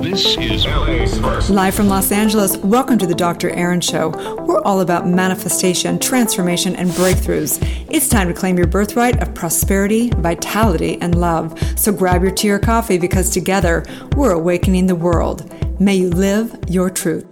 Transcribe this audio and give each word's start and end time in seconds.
This 0.00 0.38
is. 0.38 1.50
Live 1.50 1.74
from 1.74 1.88
Los 1.88 2.10
Angeles, 2.10 2.56
welcome 2.56 2.96
to 2.96 3.06
the 3.06 3.14
Dr. 3.14 3.50
Erin 3.50 3.82
Show. 3.82 4.08
We're 4.46 4.62
all 4.62 4.80
about 4.80 5.06
manifestation, 5.06 5.98
transformation, 5.98 6.74
and 6.74 6.88
breakthroughs. 6.92 7.58
It's 7.90 8.08
time 8.08 8.28
to 8.28 8.32
claim 8.32 8.56
your 8.56 8.66
birthright 8.66 9.22
of 9.22 9.34
prosperity, 9.34 10.08
vitality, 10.16 10.98
and 11.02 11.20
love. 11.20 11.54
So 11.78 11.92
grab 11.92 12.22
your 12.22 12.30
tea 12.30 12.48
or 12.48 12.58
coffee 12.58 12.96
because 12.96 13.28
together 13.28 13.84
we're 14.16 14.32
awakening 14.32 14.86
the 14.86 14.94
world. 14.94 15.52
May 15.78 15.96
you 15.96 16.08
live 16.08 16.58
your 16.66 16.88
truth. 16.88 17.29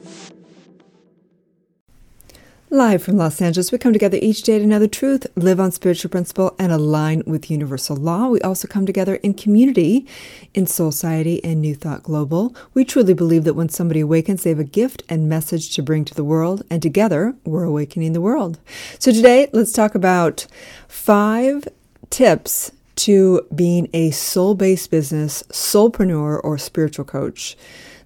Live 2.71 3.03
from 3.03 3.17
Los 3.17 3.41
Angeles, 3.41 3.73
we 3.73 3.79
come 3.79 3.95
together 3.95 4.19
each 4.21 4.43
day 4.43 4.59
to 4.59 4.67
know 4.67 4.79
the 4.79 4.89
truth, 4.89 5.27
live 5.37 5.59
on 5.59 5.73
spiritual 5.73 6.11
principle, 6.11 6.55
and 6.59 6.71
align 6.71 7.23
with 7.27 7.51
universal 7.51 7.97
law. 7.97 8.29
We 8.29 8.43
also 8.43 8.69
come 8.69 8.85
together 8.85 9.15
in 9.15 9.33
community, 9.33 10.07
in 10.53 10.67
Soulciety 10.67 11.41
and 11.43 11.63
New 11.63 11.75
Thought 11.75 12.03
Global. 12.03 12.55
We 12.75 12.85
truly 12.85 13.15
believe 13.15 13.45
that 13.45 13.55
when 13.55 13.71
somebody 13.71 14.01
awakens, 14.01 14.43
they 14.43 14.51
have 14.51 14.59
a 14.59 14.65
gift 14.65 15.03
and 15.09 15.31
message 15.31 15.75
to 15.77 15.83
bring 15.83 16.05
to 16.05 16.15
the 16.15 16.23
world, 16.23 16.63
and 16.69 16.83
together 16.83 17.35
we're 17.47 17.65
awakening 17.65 18.13
the 18.13 18.21
world. 18.21 18.59
So 18.99 19.13
today, 19.13 19.49
let's 19.55 19.73
talk 19.73 19.95
about 19.95 20.47
five 20.89 21.67
tips 22.11 22.71
to 22.97 23.47
being 23.55 23.89
a 23.95 24.11
soul 24.11 24.55
based 24.55 24.91
business, 24.91 25.43
soulpreneur, 25.45 26.39
or 26.45 26.59
spiritual 26.59 27.07
coach. 27.07 27.57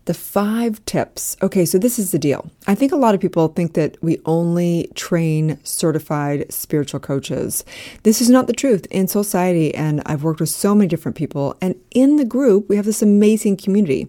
The 0.04 0.14
five 0.14 0.84
tips. 0.84 1.36
Okay, 1.42 1.64
so 1.64 1.78
this 1.78 1.96
is 1.96 2.10
the 2.10 2.18
deal. 2.18 2.50
I 2.66 2.74
think 2.74 2.90
a 2.90 2.96
lot 2.96 3.14
of 3.14 3.20
people 3.20 3.46
think 3.48 3.74
that 3.74 4.02
we 4.02 4.20
only 4.26 4.90
train 4.96 5.60
certified 5.62 6.52
spiritual 6.52 6.98
coaches. 6.98 7.64
This 8.02 8.20
is 8.20 8.28
not 8.28 8.48
the 8.48 8.52
truth 8.52 8.86
in 8.90 9.06
society, 9.06 9.72
and 9.74 10.02
I've 10.04 10.24
worked 10.24 10.40
with 10.40 10.48
so 10.48 10.74
many 10.74 10.88
different 10.88 11.16
people. 11.16 11.56
And 11.60 11.76
in 11.92 12.16
the 12.16 12.24
group, 12.24 12.68
we 12.68 12.74
have 12.74 12.84
this 12.84 13.00
amazing 13.00 13.58
community 13.58 14.08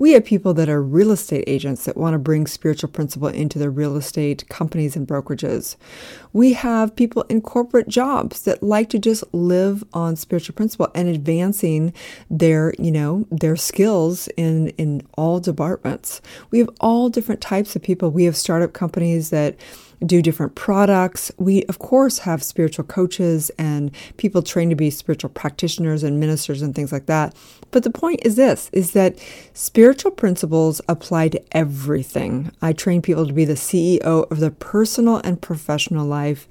we 0.00 0.12
have 0.12 0.24
people 0.24 0.54
that 0.54 0.70
are 0.70 0.82
real 0.82 1.10
estate 1.10 1.44
agents 1.46 1.84
that 1.84 1.94
want 1.94 2.14
to 2.14 2.18
bring 2.18 2.46
spiritual 2.46 2.88
principle 2.88 3.28
into 3.28 3.58
their 3.58 3.70
real 3.70 3.98
estate 3.98 4.48
companies 4.48 4.96
and 4.96 5.06
brokerages. 5.06 5.76
We 6.32 6.54
have 6.54 6.96
people 6.96 7.26
in 7.28 7.42
corporate 7.42 7.86
jobs 7.86 8.40
that 8.44 8.62
like 8.62 8.88
to 8.90 8.98
just 8.98 9.22
live 9.34 9.84
on 9.92 10.16
spiritual 10.16 10.54
principle 10.54 10.88
and 10.94 11.06
advancing 11.06 11.92
their, 12.30 12.72
you 12.78 12.90
know, 12.90 13.26
their 13.30 13.56
skills 13.56 14.26
in 14.38 14.68
in 14.78 15.06
all 15.18 15.38
departments. 15.38 16.22
We 16.50 16.60
have 16.60 16.70
all 16.80 17.10
different 17.10 17.42
types 17.42 17.76
of 17.76 17.82
people. 17.82 18.10
We 18.10 18.24
have 18.24 18.38
startup 18.38 18.72
companies 18.72 19.28
that 19.28 19.54
do 20.04 20.22
different 20.22 20.54
products. 20.54 21.30
We, 21.36 21.64
of 21.64 21.78
course, 21.78 22.18
have 22.20 22.42
spiritual 22.42 22.84
coaches 22.84 23.50
and 23.58 23.90
people 24.16 24.42
trained 24.42 24.70
to 24.70 24.76
be 24.76 24.90
spiritual 24.90 25.30
practitioners 25.30 26.02
and 26.02 26.18
ministers 26.18 26.62
and 26.62 26.74
things 26.74 26.92
like 26.92 27.06
that. 27.06 27.34
But 27.70 27.82
the 27.82 27.90
point 27.90 28.20
is 28.24 28.36
this 28.36 28.70
is 28.72 28.92
that 28.92 29.18
spiritual 29.52 30.10
principles 30.10 30.80
apply 30.88 31.28
to 31.28 31.42
everything. 31.52 32.50
I 32.62 32.72
train 32.72 33.02
people 33.02 33.26
to 33.26 33.32
be 33.32 33.44
the 33.44 33.54
CEO 33.54 34.30
of 34.30 34.40
their 34.40 34.50
personal 34.50 35.18
and 35.18 35.40
professional 35.40 36.06
life 36.06 36.48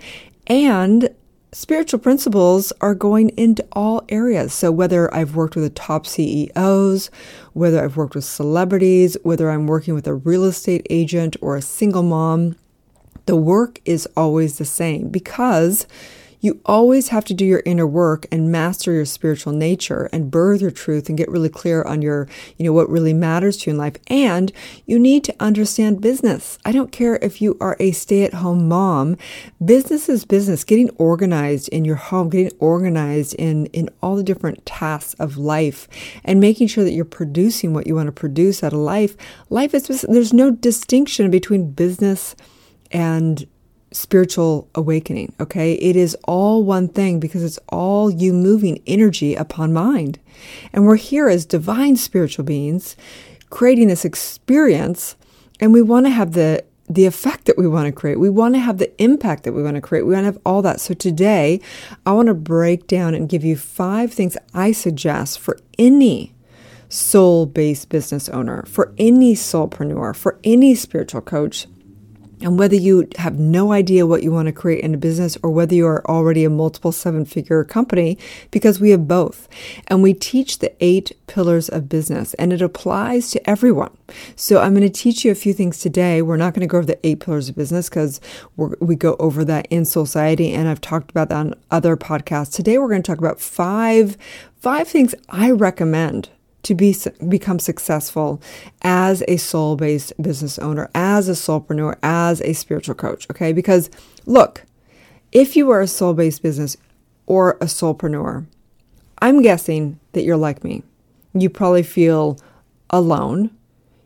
and 0.48 1.10
spiritual 1.52 2.00
principles 2.00 2.72
are 2.82 2.96
going 2.96 3.30
into 3.30 3.66
all 3.72 4.04
areas. 4.10 4.54
So, 4.54 4.72
whether 4.72 5.14
I've 5.14 5.36
worked 5.36 5.56
with 5.56 5.64
the 5.64 5.70
top 5.70 6.06
CEOs, 6.06 7.10
whether 7.54 7.84
I've 7.84 7.98
worked 7.98 8.16
with 8.16 8.24
celebrities, 8.24 9.18
whether 9.24 9.50
I'm 9.50 9.68
working 9.68 9.94
with 9.94 10.08
a 10.08 10.14
real 10.14 10.46
estate 10.46 10.86
agent 10.90 11.36
or 11.42 11.56
a 11.56 11.62
single 11.62 12.04
mom, 12.04 12.56
the 13.30 13.36
work 13.36 13.80
is 13.86 14.08
always 14.18 14.58
the 14.58 14.66
same 14.66 15.10
because 15.10 15.86
you 16.42 16.60
always 16.66 17.10
have 17.10 17.26
to 17.26 17.34
do 17.36 17.46
your 17.46 17.62
inner 17.64 17.86
work 17.86 18.26
and 18.32 18.52
master 18.52 18.92
your 18.92 19.06
spiritual 19.06 19.54
nature 19.54 20.10
and 20.12 20.32
birth 20.32 20.62
your 20.62 20.72
truth 20.72 21.10
and 21.10 21.18
get 21.18 21.30
really 21.30 21.48
clear 21.48 21.84
on 21.84 22.02
your, 22.02 22.28
you 22.58 22.66
know, 22.66 22.74
what 22.74 22.90
really 22.90 23.14
matters 23.14 23.58
to 23.58 23.70
you 23.70 23.74
in 23.74 23.78
life. 23.78 23.98
And 24.08 24.52
you 24.88 24.98
need 24.98 25.24
to 25.26 25.36
understand 25.40 26.02
business. 26.02 26.58
I 26.66 26.72
don't 26.72 26.92
care 26.92 27.18
if 27.22 27.40
you 27.40 27.56
are 27.62 27.78
a 27.80 27.92
stay 27.92 28.24
at 28.24 28.34
home 28.34 28.68
mom. 28.68 29.16
Business 29.64 30.10
is 30.10 30.26
business. 30.26 30.64
Getting 30.64 30.90
organized 30.98 31.70
in 31.70 31.86
your 31.86 31.98
home, 31.98 32.32
getting 32.32 32.58
organized 32.58 33.36
in, 33.36 33.68
in 33.68 33.92
all 34.02 34.16
the 34.16 34.24
different 34.24 34.66
tasks 34.66 35.14
of 35.20 35.38
life 35.38 35.88
and 36.24 36.40
making 36.40 36.66
sure 36.66 36.84
that 36.84 36.94
you're 36.94 37.06
producing 37.06 37.76
what 37.76 37.86
you 37.86 37.94
want 37.94 38.08
to 38.08 38.12
produce 38.12 38.64
out 38.64 38.74
of 38.74 38.80
life. 38.80 39.16
Life 39.52 39.76
is, 39.76 40.02
there's 40.10 40.34
no 40.34 40.50
distinction 40.50 41.30
between 41.30 41.74
business 41.74 42.36
and 42.92 43.48
spiritual 43.92 44.70
awakening. 44.76 45.34
Okay. 45.40 45.74
It 45.74 45.96
is 45.96 46.16
all 46.26 46.64
one 46.64 46.88
thing 46.88 47.20
because 47.20 47.44
it's 47.44 47.60
all 47.70 48.12
you 48.12 48.34
moving 48.34 48.82
energy 48.86 49.36
upon 49.36 49.74
mind. 49.74 50.20
And 50.74 50.86
we're 50.86 50.96
here 50.96 51.28
as 51.28 51.46
divine 51.46 51.96
spiritual 51.96 52.46
beings 52.46 52.96
creating 53.50 53.88
this 53.88 54.06
experience 54.06 55.16
and 55.60 55.74
we 55.74 55.82
want 55.82 56.06
to 56.06 56.12
have 56.12 56.34
the 56.34 56.64
the 56.92 57.06
effect 57.06 57.46
that 57.46 57.56
we 57.56 57.68
want 57.68 57.86
to 57.86 57.92
create. 57.92 58.20
We 58.20 58.32
want 58.32 58.56
to 58.56 58.60
have 58.60 58.80
the 58.80 58.92
impact 59.02 59.44
that 59.44 59.54
we 59.54 59.62
want 59.62 59.76
to 59.76 59.82
create. 59.82 60.08
We 60.08 60.14
want 60.14 60.24
to 60.24 60.32
have 60.32 60.40
all 60.44 60.64
that. 60.64 60.80
So 60.80 60.96
today, 60.96 61.62
I 62.04 62.14
want 62.14 62.30
to 62.30 62.34
break 62.34 62.88
down 62.88 63.14
and 63.14 63.30
give 63.30 63.44
you 63.44 63.56
five 63.56 64.12
things 64.12 64.36
I 64.56 64.72
suggest 64.72 65.38
for 65.38 65.60
any 65.78 66.34
soul 66.90 67.46
based 67.46 67.90
business 67.90 68.28
owner, 68.30 68.64
for 68.66 68.92
any 68.98 69.36
soulpreneur, 69.36 70.16
for 70.16 70.40
any 70.44 70.74
spiritual 70.74 71.22
coach 71.22 71.68
and 72.42 72.58
whether 72.58 72.76
you 72.76 73.08
have 73.18 73.38
no 73.38 73.72
idea 73.72 74.06
what 74.06 74.24
you 74.24 74.32
want 74.32 74.48
to 74.48 74.52
create 74.52 74.84
in 74.84 74.94
a 74.94 74.98
business 74.98 75.38
or 75.44 75.50
whether 75.50 75.76
you 75.76 75.86
are 75.86 76.06
already 76.10 76.46
a 76.46 76.50
multiple 76.50 76.92
seven 76.92 77.26
figure 77.26 77.64
company, 77.64 78.18
because 78.52 78.80
we 78.80 78.92
have 78.92 79.08
both. 79.08 79.48
And 79.88 80.02
we 80.02 80.14
teach 80.14 80.60
the 80.60 80.74
eight 80.80 81.12
pillars 81.28 81.70
of 81.70 81.90
business 81.90 82.34
and 82.36 82.54
it 82.54 82.62
applies 82.62 83.32
to 83.32 83.50
everyone. 83.50 83.96
So 84.36 84.62
I'm 84.62 84.74
going 84.74 84.90
to 84.90 84.90
teach 84.90 85.26
you 85.26 85.32
a 85.32 85.36
few 85.36 85.54
things 85.54 85.80
today. 85.80 86.22
We're 86.22 86.38
not 86.38 86.54
going 86.54 86.62
to 86.62 86.72
go 86.72 86.78
over 86.78 86.88
the 86.88 87.06
eight 87.06 87.20
pillars 87.20 87.50
of 87.50 87.56
business 87.56 87.90
because 87.90 88.22
we 88.56 88.96
go 88.96 89.16
over 89.20 89.44
that 89.46 89.68
in 89.70 89.86
society 89.86 90.54
and 90.54 90.68
I've 90.68 90.82
talked 90.82 91.12
about 91.12 91.30
that 91.30 91.38
on 91.38 91.54
other 91.72 91.98
podcasts. 91.98 92.54
Today 92.54 92.78
we're 92.78 92.90
going 92.90 93.04
to 93.04 93.08
talk 93.08 93.20
about 93.20 93.40
five, 93.40 94.18
five 94.58 94.88
things 94.88 95.14
I 95.30 95.52
recommend 95.52 96.30
to 96.70 96.76
be 96.76 96.96
become 97.28 97.58
successful 97.58 98.40
as 98.84 99.24
a 99.28 99.38
soul-based 99.38 100.14
business 100.22 100.60
owner, 100.60 100.88
as 100.94 101.28
a 101.28 101.32
soulpreneur, 101.32 101.98
as 102.04 102.42
a 102.42 102.54
spiritual 102.54 102.94
coach, 102.94 103.28
okay? 103.32 103.52
Because 103.52 103.90
look, 104.28 104.66
if 105.32 105.56
you 105.56 105.72
are 105.72 105.82
a 105.82 105.88
soul-based 105.88 106.44
business 106.44 106.78
or 107.26 107.54
a 107.54 107.66
soulpreneur, 107.66 108.46
I'm 109.20 109.42
guessing 109.42 110.00
that 110.12 110.24
you're 110.24 110.38
like 110.38 110.64
me. 110.64 110.84
You 111.34 111.50
probably 111.50 111.84
feel 111.84 112.40
alone. 112.92 113.50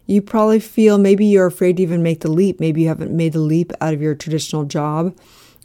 You 0.06 0.22
probably 0.22 0.62
feel 0.62 0.98
maybe 0.98 1.26
you're 1.26 1.48
afraid 1.48 1.78
to 1.78 1.84
even 1.84 2.02
make 2.02 2.22
the 2.22 2.32
leap. 2.32 2.62
Maybe 2.62 2.84
you 2.84 2.88
haven't 2.88 3.12
made 3.12 3.34
the 3.34 3.40
leap 3.40 3.74
out 3.82 3.94
of 3.94 4.02
your 4.02 4.16
traditional 4.16 4.64
job, 4.64 5.14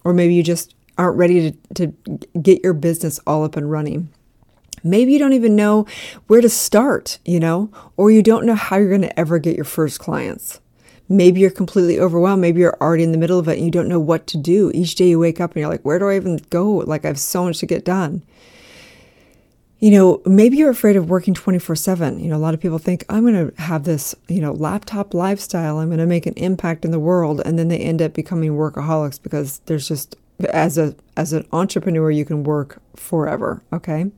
or 0.02 0.12
maybe 0.12 0.34
you 0.34 0.42
just 0.42 0.74
aren't 0.96 1.16
ready 1.16 1.52
to, 1.52 1.86
to 1.86 2.18
get 2.42 2.64
your 2.64 2.74
business 2.74 3.20
all 3.24 3.44
up 3.44 3.56
and 3.56 3.70
running. 3.70 4.08
Maybe 4.88 5.12
you 5.12 5.18
don't 5.18 5.32
even 5.32 5.56
know 5.56 5.86
where 6.26 6.40
to 6.40 6.48
start, 6.48 7.18
you 7.24 7.40
know, 7.40 7.70
or 7.96 8.10
you 8.10 8.22
don't 8.22 8.46
know 8.46 8.54
how 8.54 8.76
you're 8.76 8.88
going 8.88 9.02
to 9.02 9.18
ever 9.18 9.38
get 9.38 9.56
your 9.56 9.64
first 9.64 9.98
clients. 10.00 10.60
Maybe 11.08 11.40
you're 11.40 11.50
completely 11.50 11.98
overwhelmed. 11.98 12.42
Maybe 12.42 12.60
you're 12.60 12.76
already 12.80 13.02
in 13.02 13.12
the 13.12 13.18
middle 13.18 13.38
of 13.38 13.48
it 13.48 13.56
and 13.56 13.64
you 13.64 13.70
don't 13.70 13.88
know 13.88 14.00
what 14.00 14.26
to 14.28 14.36
do. 14.36 14.70
Each 14.74 14.94
day 14.94 15.08
you 15.08 15.18
wake 15.18 15.40
up 15.40 15.52
and 15.52 15.60
you're 15.60 15.70
like, 15.70 15.82
where 15.82 15.98
do 15.98 16.08
I 16.08 16.16
even 16.16 16.36
go? 16.50 16.70
Like, 16.70 17.04
I 17.04 17.08
have 17.08 17.18
so 17.18 17.44
much 17.44 17.58
to 17.58 17.66
get 17.66 17.84
done. 17.84 18.22
You 19.78 19.92
know, 19.92 20.22
maybe 20.26 20.56
you're 20.56 20.70
afraid 20.70 20.96
of 20.96 21.08
working 21.08 21.34
24 21.34 21.76
7. 21.76 22.20
You 22.20 22.28
know, 22.28 22.36
a 22.36 22.38
lot 22.38 22.52
of 22.52 22.60
people 22.60 22.78
think, 22.78 23.04
I'm 23.08 23.22
going 23.22 23.50
to 23.50 23.62
have 23.62 23.84
this, 23.84 24.14
you 24.26 24.40
know, 24.40 24.52
laptop 24.52 25.14
lifestyle. 25.14 25.78
I'm 25.78 25.88
going 25.88 25.98
to 25.98 26.06
make 26.06 26.26
an 26.26 26.34
impact 26.34 26.84
in 26.84 26.90
the 26.90 26.98
world. 26.98 27.40
And 27.44 27.58
then 27.58 27.68
they 27.68 27.78
end 27.78 28.02
up 28.02 28.12
becoming 28.12 28.52
workaholics 28.52 29.22
because 29.22 29.60
there's 29.66 29.88
just, 29.88 30.16
as 30.50 30.76
a, 30.76 30.94
as 31.16 31.32
an 31.32 31.46
entrepreneur, 31.52 32.10
you 32.10 32.24
can 32.24 32.42
work 32.42 32.82
forever. 32.96 33.62
Okay. 33.72 34.10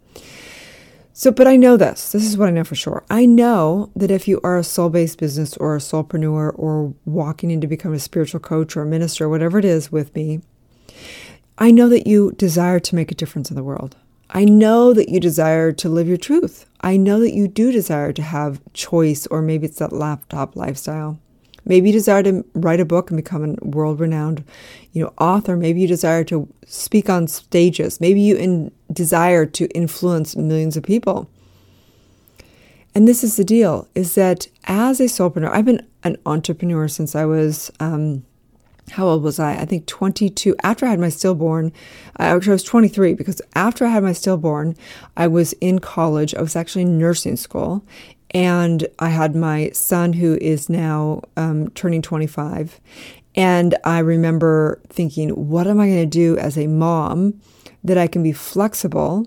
So, 1.13 1.31
but 1.31 1.47
I 1.47 1.57
know 1.57 1.77
this. 1.77 2.13
This 2.13 2.25
is 2.25 2.39
what 2.39 2.49
I 2.49 2.53
know 2.53 2.65
for 2.65 2.77
sure. 2.77 3.05
I 3.11 3.27
know 3.27 3.91
that 3.97 4.11
if 4.11 4.29
you 4.29 4.41
are 4.43 4.57
a 4.57 4.65
soul 4.65 4.89
based 4.89 5.19
business 5.19 5.57
or 5.57 5.75
a 5.75 5.81
soulpreneur 5.81 6.53
or 6.55 6.95
walking 7.05 7.51
in 7.51 7.61
to 7.61 7.67
become 7.67 7.93
a 7.93 7.99
spiritual 7.99 8.41
coach 8.41 8.77
or 8.77 8.83
a 8.83 8.87
minister, 8.87 9.29
whatever 9.29 9.59
it 9.59 9.65
is 9.65 9.91
with 9.91 10.15
me, 10.15 10.41
I 11.59 11.73
know 11.73 11.89
that 11.89 12.07
you 12.07 12.33
desire 12.33 12.81
to 12.81 12.95
make 12.95 13.11
a 13.11 13.15
difference 13.15 13.51
in 13.51 13.57
the 13.57 13.65
world. 13.65 13.97
I 14.31 14.45
know 14.45 14.95
that 14.95 15.09
you 15.09 15.19
desire 15.19 15.73
to 15.73 15.89
live 15.89 16.07
your 16.07 16.17
truth. 16.17 16.67
I 16.81 16.97
know 16.97 17.19
that 17.21 17.35
you 17.35 17.49
do 17.49 17.73
desire 17.73 18.13
to 18.13 18.23
have 18.23 18.61
choice, 18.73 19.27
or 19.27 19.43
maybe 19.43 19.67
it's 19.67 19.79
that 19.79 19.93
laptop 19.93 20.55
lifestyle. 20.55 21.19
Maybe 21.65 21.89
you 21.89 21.93
desire 21.93 22.23
to 22.23 22.45
write 22.55 22.81
a 22.81 22.85
book 22.85 23.11
and 23.11 23.17
become 23.17 23.57
a 23.61 23.65
world-renowned, 23.65 24.45
you 24.93 25.03
know, 25.03 25.13
author. 25.19 25.57
Maybe 25.57 25.81
you 25.81 25.89
desire 25.89 26.25
to 26.25 26.49
speak 26.67 27.09
on 27.09 27.29
stages. 27.29 28.01
Maybe 28.01 28.21
you 28.21 28.37
in, 28.37 28.73
desire 28.93 29.47
to 29.47 29.67
influence 29.69 30.37
millions 30.37 30.77
of 30.77 30.83
people. 30.83 31.29
And 32.95 33.07
this 33.07 33.23
is 33.23 33.37
the 33.37 33.45
deal: 33.45 33.89
is 33.95 34.15
that 34.17 34.49
as 34.65 35.01
a 35.01 35.05
soulpreneur, 35.05 35.51
I've 35.51 35.65
been 35.65 35.87
an 36.03 36.17
entrepreneur 36.27 36.89
since 36.89 37.15
I 37.15 37.25
was. 37.25 37.71
Um, 37.79 38.25
how 38.93 39.07
old 39.07 39.23
was 39.23 39.39
I? 39.39 39.53
I 39.53 39.67
think 39.67 39.87
22. 39.87 40.57
After 40.65 40.85
I 40.85 40.91
had 40.91 40.99
my 40.99 41.11
stillborn, 41.11 41.73
I 42.17 42.35
was 42.35 42.65
23 42.65 43.15
because 43.15 43.41
after 43.55 43.87
I 43.87 43.91
had 43.91 44.03
my 44.03 44.13
stillborn, 44.13 44.75
I 45.17 45.29
was 45.29 45.53
in 45.61 45.79
college. 45.79 46.35
I 46.35 46.43
was 46.43 46.57
actually 46.57 46.83
in 46.83 46.99
nursing 46.99 47.37
school 47.37 47.85
And 48.33 48.87
I 48.99 49.09
had 49.09 49.35
my 49.35 49.71
son 49.71 50.13
who 50.13 50.37
is 50.41 50.69
now 50.69 51.23
um, 51.37 51.71
turning 51.71 52.03
25. 52.03 52.81
And 53.35 53.77
I 53.85 53.99
remember 54.01 54.81
thinking, 54.89 55.31
what 55.31 55.67
am 55.67 55.81
I 55.81 55.87
going 55.87 55.99
to 55.99 56.07
do 56.07 56.37
as 56.39 56.57
a 56.57 56.67
mom 56.67 57.41
that 57.85 57.99
I 57.99 58.07
can 58.07 58.23
be 58.23 58.33
flexible, 58.33 59.27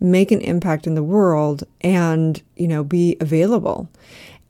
make 0.00 0.30
an 0.30 0.40
impact 0.40 0.86
in 0.86 0.94
the 0.94 1.02
world, 1.02 1.64
and, 1.80 2.42
you 2.56 2.68
know, 2.68 2.84
be 2.84 3.16
available? 3.20 3.88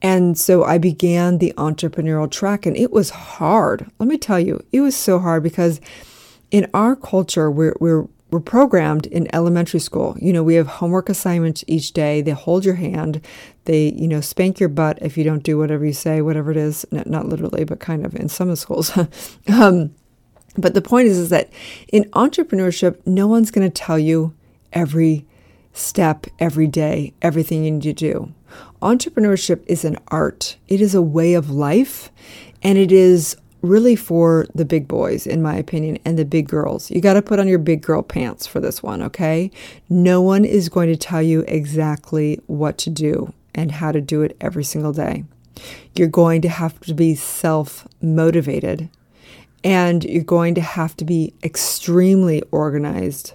And 0.02 0.38
so 0.38 0.64
I 0.64 0.79
began 0.79 1.38
the 1.38 1.52
entrepreneurial 1.56 2.31
track, 2.31 2.64
and 2.64 2.76
it 2.76 2.91
was 2.91 3.11
hard. 3.11 3.91
Let 3.99 4.08
me 4.08 4.17
tell 4.17 4.41
you, 4.41 4.64
it 4.73 4.81
was 4.81 4.97
so 4.97 5.19
hard 5.19 5.43
because 5.43 5.81
in 6.50 6.69
our 6.73 6.97
culture, 6.97 7.50
we're, 7.50 7.76
we're 7.81 8.06
we're 8.31 8.41
programmed 8.41 9.06
in 9.06 9.32
elementary 9.35 9.81
school. 9.81 10.17
You 10.20 10.32
know, 10.32 10.43
we 10.43 10.55
have 10.55 10.67
homework 10.67 11.08
assignments 11.08 11.64
each 11.67 11.93
day. 11.93 12.20
They 12.23 12.31
hold 12.31 12.64
your 12.64 12.76
hand. 12.76 13.20
They, 13.64 13.92
you 13.92 14.08
know, 14.08 14.20
spank 14.20 14.58
your 14.58 14.68
butt 14.68 14.98
if 15.02 15.18
you 15.18 15.24
don't 15.24 15.42
do 15.42 15.58
whatever 15.58 15.84
you 15.84 15.92
say, 15.92 16.22
whatever 16.22 16.50
it 16.50 16.56
is. 16.56 16.86
Not, 16.90 17.06
not 17.06 17.26
literally, 17.26 17.64
but 17.64 17.80
kind 17.80 18.04
of 18.06 18.14
in 18.14 18.28
some 18.28 18.48
of 18.48 18.52
the 18.52 18.56
schools. 18.56 18.96
um, 19.48 19.94
but 20.56 20.74
the 20.74 20.82
point 20.82 21.08
is, 21.08 21.18
is 21.18 21.28
that 21.30 21.50
in 21.92 22.04
entrepreneurship, 22.10 22.98
no 23.06 23.26
one's 23.26 23.50
going 23.50 23.68
to 23.68 23.72
tell 23.72 23.98
you 23.98 24.34
every 24.72 25.26
step, 25.72 26.26
every 26.38 26.66
day, 26.66 27.12
everything 27.22 27.64
you 27.64 27.70
need 27.70 27.82
to 27.82 27.92
do. 27.92 28.32
Entrepreneurship 28.82 29.62
is 29.66 29.84
an 29.84 29.98
art. 30.08 30.56
It 30.66 30.80
is 30.80 30.94
a 30.94 31.02
way 31.02 31.34
of 31.34 31.50
life, 31.50 32.10
and 32.62 32.76
it 32.78 32.90
is 32.90 33.36
really 33.62 33.94
for 33.94 34.46
the 34.54 34.64
big 34.64 34.88
boys, 34.88 35.26
in 35.26 35.42
my 35.42 35.54
opinion, 35.54 35.98
and 36.04 36.18
the 36.18 36.24
big 36.24 36.48
girls. 36.48 36.90
You 36.90 37.00
got 37.00 37.14
to 37.14 37.22
put 37.22 37.38
on 37.38 37.46
your 37.46 37.58
big 37.58 37.82
girl 37.82 38.02
pants 38.02 38.46
for 38.46 38.58
this 38.58 38.82
one, 38.82 39.02
okay? 39.02 39.50
No 39.88 40.22
one 40.22 40.44
is 40.44 40.68
going 40.68 40.88
to 40.88 40.96
tell 40.96 41.22
you 41.22 41.44
exactly 41.46 42.40
what 42.46 42.78
to 42.78 42.90
do 42.90 43.32
and 43.55 43.73
how 43.73 43.93
to 43.93 44.00
do 44.00 44.23
it 44.23 44.37
every 44.41 44.64
single 44.64 44.93
day. 44.93 45.25
You're 45.94 46.08
going 46.08 46.43
to 46.43 46.49
have 46.49 46.79
to 46.81 46.94
be 46.94 47.14
self 47.14 47.87
motivated 48.00 48.88
and 49.62 50.05
you're 50.05 50.25
going 50.25 50.55
to 50.55 50.61
have 50.61 50.97
to 50.97 51.05
be 51.05 51.35
extremely 51.43 52.43
organized 52.50 53.35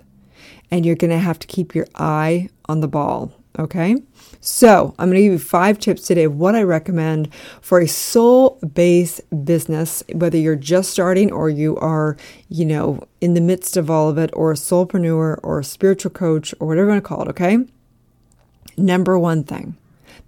and 0.72 0.86
you're 0.86 0.96
going 0.96 1.12
to 1.12 1.20
have 1.20 1.40
to 1.40 1.48
keep 1.48 1.76
your 1.76 1.88
eye 1.96 2.50
on 2.68 2.80
the 2.80 2.88
ball, 2.88 3.32
okay? 3.60 3.96
So, 4.42 4.96
I'm 4.98 5.10
going 5.10 5.18
to 5.18 5.24
give 5.24 5.32
you 5.34 5.40
five 5.40 5.80
tips 5.80 6.04
today 6.04 6.24
of 6.24 6.36
what 6.36 6.56
I 6.56 6.64
recommend 6.64 7.34
for 7.62 7.80
a 7.80 7.88
soul 7.88 8.60
based 8.74 9.22
business, 9.46 10.04
whether 10.14 10.38
you're 10.38 10.56
just 10.56 10.92
starting 10.92 11.32
or 11.32 11.50
you 11.50 11.78
are, 11.78 12.18
you 12.50 12.66
know, 12.66 13.08
in 13.22 13.34
the 13.36 13.42
midst 13.42 13.78
of 13.78 13.90
all 13.90 14.10
of 14.10 14.18
it, 14.18 14.32
or 14.34 14.52
a 14.52 14.56
soulpreneur 14.56 15.40
or 15.44 15.60
a 15.60 15.64
spiritual 15.64 16.12
coach 16.12 16.54
or 16.60 16.68
whatever 16.68 16.88
you 16.88 16.92
want 16.94 17.04
to 17.04 17.08
call 17.08 17.22
it, 17.24 17.30
okay? 17.30 17.60
Number 18.78 19.18
one 19.18 19.44
thing. 19.44 19.78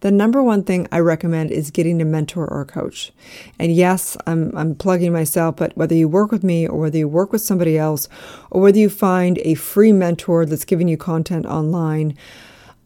The 0.01 0.11
number 0.11 0.44
one 0.44 0.63
thing 0.63 0.88
I 0.91 0.99
recommend 0.99 1.51
is 1.51 1.71
getting 1.71 2.01
a 2.01 2.05
mentor 2.05 2.47
or 2.47 2.61
a 2.61 2.65
coach. 2.65 3.11
And 3.57 3.73
yes, 3.73 4.15
I'm, 4.27 4.55
I'm 4.55 4.75
plugging 4.75 5.11
myself, 5.11 5.55
but 5.55 5.75
whether 5.75 5.95
you 5.95 6.07
work 6.07 6.31
with 6.31 6.44
me 6.44 6.67
or 6.67 6.79
whether 6.79 6.97
you 6.97 7.07
work 7.07 7.31
with 7.31 7.41
somebody 7.41 7.77
else, 7.77 8.07
or 8.51 8.61
whether 8.61 8.77
you 8.77 8.89
find 8.89 9.39
a 9.39 9.55
free 9.55 9.91
mentor 9.91 10.45
that's 10.45 10.65
giving 10.65 10.88
you 10.88 10.97
content 10.97 11.45
online, 11.47 12.15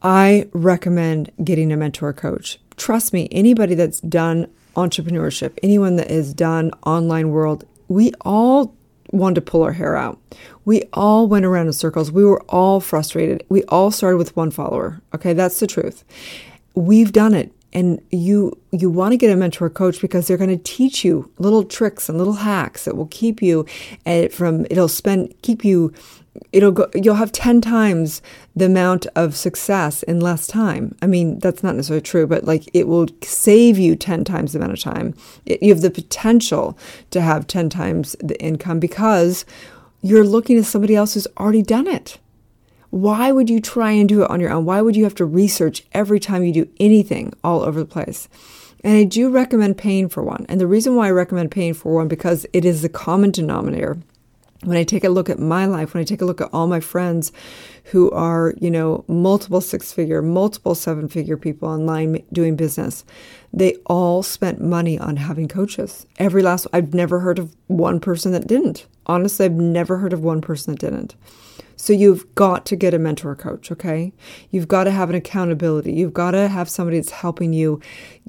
I 0.01 0.47
recommend 0.53 1.31
getting 1.43 1.71
a 1.71 1.77
mentor 1.77 2.13
coach. 2.13 2.59
Trust 2.77 3.11
me, 3.11 3.27
anybody 3.31 3.75
that's 3.75 3.99
done 4.01 4.49
entrepreneurship, 4.75 5.57
anyone 5.61 5.97
that 5.97 6.09
has 6.09 6.33
done 6.33 6.71
online 6.85 7.29
world, 7.29 7.65
we 7.89 8.13
all 8.21 8.73
wanted 9.11 9.35
to 9.35 9.41
pull 9.41 9.63
our 9.63 9.73
hair 9.73 9.97
out. 9.97 10.17
We 10.63 10.83
all 10.93 11.27
went 11.27 11.45
around 11.45 11.67
in 11.67 11.73
circles. 11.73 12.11
We 12.11 12.23
were 12.23 12.41
all 12.43 12.79
frustrated. 12.79 13.43
We 13.49 13.63
all 13.65 13.91
started 13.91 14.17
with 14.17 14.35
one 14.37 14.51
follower. 14.51 15.01
Okay, 15.13 15.33
that's 15.33 15.59
the 15.59 15.67
truth. 15.67 16.05
We've 16.75 17.11
done 17.11 17.33
it. 17.33 17.51
And 17.73 18.01
you 18.11 18.57
you 18.73 18.89
want 18.89 19.13
to 19.13 19.17
get 19.17 19.31
a 19.31 19.35
mentor 19.37 19.67
or 19.67 19.69
coach 19.69 20.01
because 20.01 20.27
they're 20.27 20.37
going 20.37 20.49
to 20.49 20.61
teach 20.61 21.05
you 21.05 21.31
little 21.37 21.63
tricks 21.63 22.09
and 22.09 22.17
little 22.17 22.33
hacks 22.33 22.83
that 22.83 22.97
will 22.97 23.07
keep 23.07 23.41
you 23.41 23.65
eh, 24.05 24.27
from 24.27 24.65
it'll 24.69 24.89
spend 24.89 25.33
keep 25.41 25.63
you 25.63 25.93
it'll 26.51 26.73
go 26.73 26.89
you'll 26.93 27.15
have 27.15 27.31
10 27.31 27.61
times 27.61 28.21
the 28.57 28.65
amount 28.65 29.07
of 29.15 29.37
success 29.37 30.03
in 30.03 30.19
less 30.19 30.47
time. 30.47 30.95
I 31.01 31.07
mean 31.07 31.39
that's 31.39 31.63
not 31.63 31.75
necessarily 31.75 32.01
true 32.01 32.27
but 32.27 32.43
like 32.43 32.69
it 32.73 32.89
will 32.89 33.07
save 33.23 33.79
you 33.79 33.95
10 33.95 34.25
times 34.25 34.51
the 34.51 34.59
amount 34.59 34.73
of 34.73 34.79
time. 34.81 35.15
It, 35.45 35.63
you 35.63 35.69
have 35.69 35.81
the 35.81 35.91
potential 35.91 36.77
to 37.11 37.21
have 37.21 37.47
10 37.47 37.69
times 37.69 38.17
the 38.19 38.37
income 38.43 38.81
because 38.81 39.45
you're 40.01 40.25
looking 40.25 40.57
at 40.57 40.65
somebody 40.65 40.97
else 40.97 41.13
who's 41.13 41.27
already 41.37 41.61
done 41.61 41.87
it 41.87 42.17
why 42.91 43.31
would 43.31 43.49
you 43.49 43.59
try 43.59 43.91
and 43.91 44.07
do 44.07 44.23
it 44.23 44.29
on 44.29 44.39
your 44.39 44.51
own 44.51 44.63
why 44.63 44.81
would 44.81 44.95
you 44.95 45.03
have 45.03 45.15
to 45.15 45.25
research 45.25 45.83
every 45.93 46.19
time 46.19 46.43
you 46.43 46.53
do 46.53 46.69
anything 46.79 47.33
all 47.43 47.61
over 47.63 47.79
the 47.79 47.85
place 47.85 48.29
and 48.83 48.97
I 48.97 49.03
do 49.03 49.29
recommend 49.29 49.77
paying 49.77 50.09
for 50.09 50.23
one. 50.23 50.45
And 50.49 50.59
the 50.59 50.67
reason 50.67 50.95
why 50.95 51.07
I 51.07 51.11
recommend 51.11 51.51
paying 51.51 51.75
for 51.75 51.93
one 51.93 52.07
because 52.07 52.45
it 52.51 52.65
is 52.65 52.81
the 52.81 52.89
common 52.89 53.29
denominator 53.29 53.99
when 54.63 54.77
I 54.77 54.83
take 54.83 55.03
a 55.03 55.09
look 55.09 55.29
at 55.29 55.39
my 55.39 55.65
life, 55.65 55.93
when 55.93 56.01
I 56.01 56.03
take 56.03 56.21
a 56.21 56.25
look 56.25 56.39
at 56.39 56.49
all 56.53 56.67
my 56.67 56.79
friends 56.79 57.31
who 57.85 58.11
are, 58.11 58.53
you 58.59 58.69
know, 58.69 59.03
multiple 59.07 59.59
six 59.59 59.91
figure, 59.91 60.21
multiple 60.21 60.75
seven 60.75 61.07
figure 61.07 61.35
people 61.35 61.67
online 61.67 62.23
doing 62.31 62.55
business, 62.55 63.03
they 63.51 63.75
all 63.87 64.21
spent 64.21 64.61
money 64.61 64.99
on 64.99 65.17
having 65.17 65.47
coaches. 65.47 66.05
Every 66.19 66.43
last, 66.43 66.67
I've 66.73 66.93
never 66.93 67.21
heard 67.21 67.39
of 67.39 67.55
one 67.67 67.99
person 67.99 68.33
that 68.33 68.45
didn't. 68.47 68.85
Honestly, 69.07 69.47
I've 69.47 69.53
never 69.53 69.97
heard 69.97 70.13
of 70.13 70.23
one 70.23 70.41
person 70.41 70.73
that 70.73 70.79
didn't. 70.79 71.15
So 71.81 71.93
you've 71.93 72.35
got 72.35 72.67
to 72.67 72.75
get 72.75 72.93
a 72.93 72.99
mentor 72.99 73.35
coach, 73.35 73.71
okay? 73.71 74.13
You've 74.51 74.67
got 74.67 74.83
to 74.83 74.91
have 74.91 75.09
an 75.09 75.15
accountability. 75.15 75.91
You've 75.91 76.13
got 76.13 76.31
to 76.31 76.47
have 76.47 76.69
somebody 76.69 76.99
that's 76.99 77.09
helping 77.09 77.53
you 77.53 77.81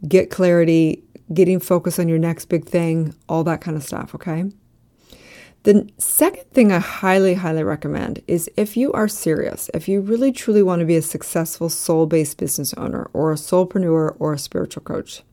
get 0.09 0.31
clarity, 0.31 1.05
getting 1.35 1.61
focus 1.61 1.99
on 1.99 2.09
your 2.09 2.19
next 2.19 2.47
big 2.47 2.65
thing, 2.65 3.15
all 3.29 3.45
that 3.45 3.61
kind 3.61 3.77
of 3.77 3.83
stuff, 3.83 4.15
okay? 4.15 4.45
The 5.65 5.87
second 5.99 6.51
thing 6.53 6.73
I 6.73 6.79
highly, 6.79 7.35
highly 7.35 7.63
recommend 7.63 8.23
is 8.27 8.49
if 8.57 8.75
you 8.75 8.91
are 8.95 9.07
serious, 9.07 9.69
if 9.75 9.87
you 9.87 10.01
really 10.01 10.33
truly 10.33 10.63
want 10.63 10.81
to 10.81 10.87
be 10.87 10.97
a 10.97 11.03
successful 11.03 11.69
soul 11.69 12.07
based 12.07 12.39
business 12.39 12.73
owner 12.79 13.11
or 13.13 13.33
a 13.33 13.37
soulpreneur 13.37 14.17
or 14.19 14.33
a 14.33 14.39
spiritual 14.39 14.83
coach, 14.83 15.25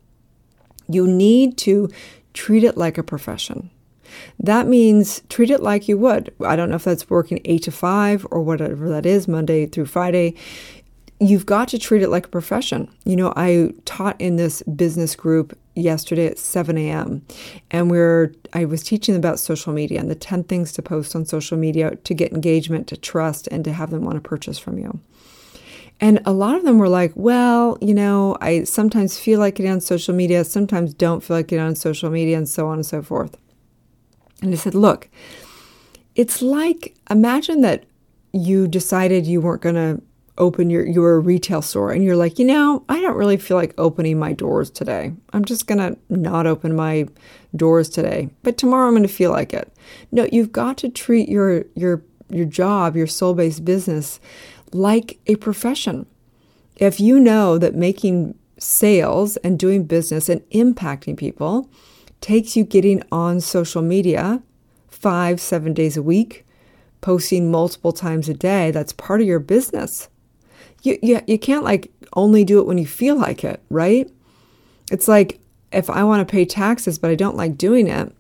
you 0.89 1.07
need 1.07 1.57
to 1.59 1.89
treat 2.33 2.65
it 2.65 2.75
like 2.75 2.97
a 2.97 3.03
profession. 3.03 3.69
That 4.39 4.67
means 4.67 5.21
treat 5.29 5.49
it 5.49 5.61
like 5.61 5.87
you 5.87 5.97
would. 5.97 6.33
I 6.45 6.55
don't 6.55 6.69
know 6.69 6.75
if 6.75 6.83
that's 6.83 7.09
working 7.09 7.41
eight 7.45 7.63
to 7.63 7.71
five 7.71 8.25
or 8.31 8.41
whatever 8.41 8.89
that 8.89 9.05
is, 9.05 9.27
Monday 9.27 9.65
through 9.65 9.85
Friday 9.85 10.35
you've 11.19 11.45
got 11.45 11.67
to 11.69 11.77
treat 11.77 12.01
it 12.01 12.09
like 12.09 12.25
a 12.25 12.29
profession. 12.29 12.89
You 13.03 13.15
know, 13.15 13.33
I 13.35 13.73
taught 13.85 14.19
in 14.19 14.37
this 14.37 14.61
business 14.63 15.15
group 15.15 15.57
yesterday 15.75 16.27
at 16.27 16.39
7 16.39 16.77
a.m. 16.77 17.25
and 17.71 17.91
we're 17.91 18.33
I 18.53 18.65
was 18.65 18.83
teaching 18.83 19.15
about 19.15 19.39
social 19.39 19.73
media 19.73 19.99
and 19.99 20.09
the 20.09 20.15
10 20.15 20.45
things 20.45 20.71
to 20.73 20.81
post 20.81 21.15
on 21.15 21.25
social 21.25 21.57
media 21.57 21.95
to 21.95 22.13
get 22.13 22.31
engagement, 22.31 22.87
to 22.87 22.97
trust, 22.97 23.47
and 23.51 23.63
to 23.65 23.73
have 23.73 23.91
them 23.91 24.03
want 24.03 24.15
to 24.15 24.27
purchase 24.27 24.57
from 24.57 24.77
you. 24.77 24.99
And 26.01 26.21
a 26.25 26.31
lot 26.31 26.55
of 26.55 26.63
them 26.63 26.77
were 26.77 26.87
like, 26.87 27.11
well, 27.15 27.77
you 27.81 27.93
know, 27.93 28.37
I 28.39 28.63
sometimes 28.63 29.19
feel 29.19 29.39
like 29.39 29.59
it 29.59 29.67
on 29.67 29.81
social 29.81 30.15
media, 30.15 30.45
sometimes 30.45 30.93
don't 30.93 31.21
feel 31.21 31.35
like 31.35 31.51
it 31.51 31.59
on 31.59 31.75
social 31.75 32.09
media, 32.09 32.37
and 32.37 32.47
so 32.47 32.67
on 32.67 32.75
and 32.75 32.85
so 32.85 33.01
forth. 33.01 33.37
And 34.41 34.53
I 34.53 34.57
said, 34.57 34.75
look, 34.75 35.09
it's 36.15 36.41
like 36.41 36.95
imagine 37.09 37.61
that 37.61 37.85
you 38.31 38.67
decided 38.67 39.25
you 39.25 39.41
weren't 39.41 39.61
going 39.61 39.75
to 39.75 40.01
open 40.39 40.69
your 40.69 40.85
your 40.85 41.19
retail 41.19 41.61
store 41.61 41.91
and 41.91 42.03
you're 42.03 42.15
like, 42.15 42.39
"You 42.39 42.45
know, 42.45 42.83
I 42.89 42.99
don't 43.01 43.17
really 43.17 43.37
feel 43.37 43.57
like 43.57 43.73
opening 43.77 44.17
my 44.17 44.33
doors 44.33 44.69
today. 44.69 45.13
I'm 45.33 45.45
just 45.45 45.67
going 45.67 45.79
to 45.79 45.97
not 46.09 46.47
open 46.47 46.75
my 46.75 47.07
doors 47.55 47.89
today, 47.89 48.29
but 48.41 48.57
tomorrow 48.57 48.87
I'm 48.87 48.93
going 48.93 49.03
to 49.03 49.09
feel 49.09 49.31
like 49.31 49.53
it." 49.53 49.71
No, 50.11 50.27
you've 50.31 50.51
got 50.51 50.77
to 50.79 50.89
treat 50.89 51.29
your 51.29 51.65
your 51.75 52.01
your 52.29 52.45
job, 52.45 52.95
your 52.95 53.07
soul-based 53.07 53.65
business 53.65 54.19
like 54.71 55.19
a 55.27 55.35
profession. 55.35 56.05
If 56.77 56.99
you 56.99 57.19
know 57.19 57.57
that 57.57 57.75
making 57.75 58.35
sales 58.57 59.37
and 59.37 59.59
doing 59.59 59.83
business 59.83 60.29
and 60.29 60.41
impacting 60.49 61.17
people 61.17 61.69
takes 62.21 62.55
you 62.55 62.63
getting 62.63 63.03
on 63.11 63.41
social 63.41 63.81
media 63.81 64.41
5 64.89 65.39
7 65.39 65.73
days 65.73 65.97
a 65.97 66.03
week, 66.03 66.45
posting 67.01 67.51
multiple 67.51 67.93
times 67.93 68.27
a 68.27 68.33
day, 68.33 68.71
that's 68.71 68.93
part 68.93 69.21
of 69.21 69.27
your 69.27 69.39
business 69.39 70.09
you, 70.83 70.97
you, 71.01 71.21
you 71.27 71.39
can't 71.39 71.63
like 71.63 71.91
only 72.13 72.43
do 72.43 72.59
it 72.59 72.65
when 72.65 72.77
you 72.77 72.87
feel 72.87 73.15
like 73.15 73.43
it, 73.43 73.61
right? 73.69 74.09
It's 74.91 75.07
like 75.07 75.39
if 75.71 75.89
I 75.89 76.03
want 76.03 76.27
to 76.27 76.31
pay 76.31 76.45
taxes, 76.45 76.97
but 76.97 77.11
I 77.11 77.15
don't 77.15 77.35
like 77.35 77.57
doing 77.57 77.87
it, 77.87 78.13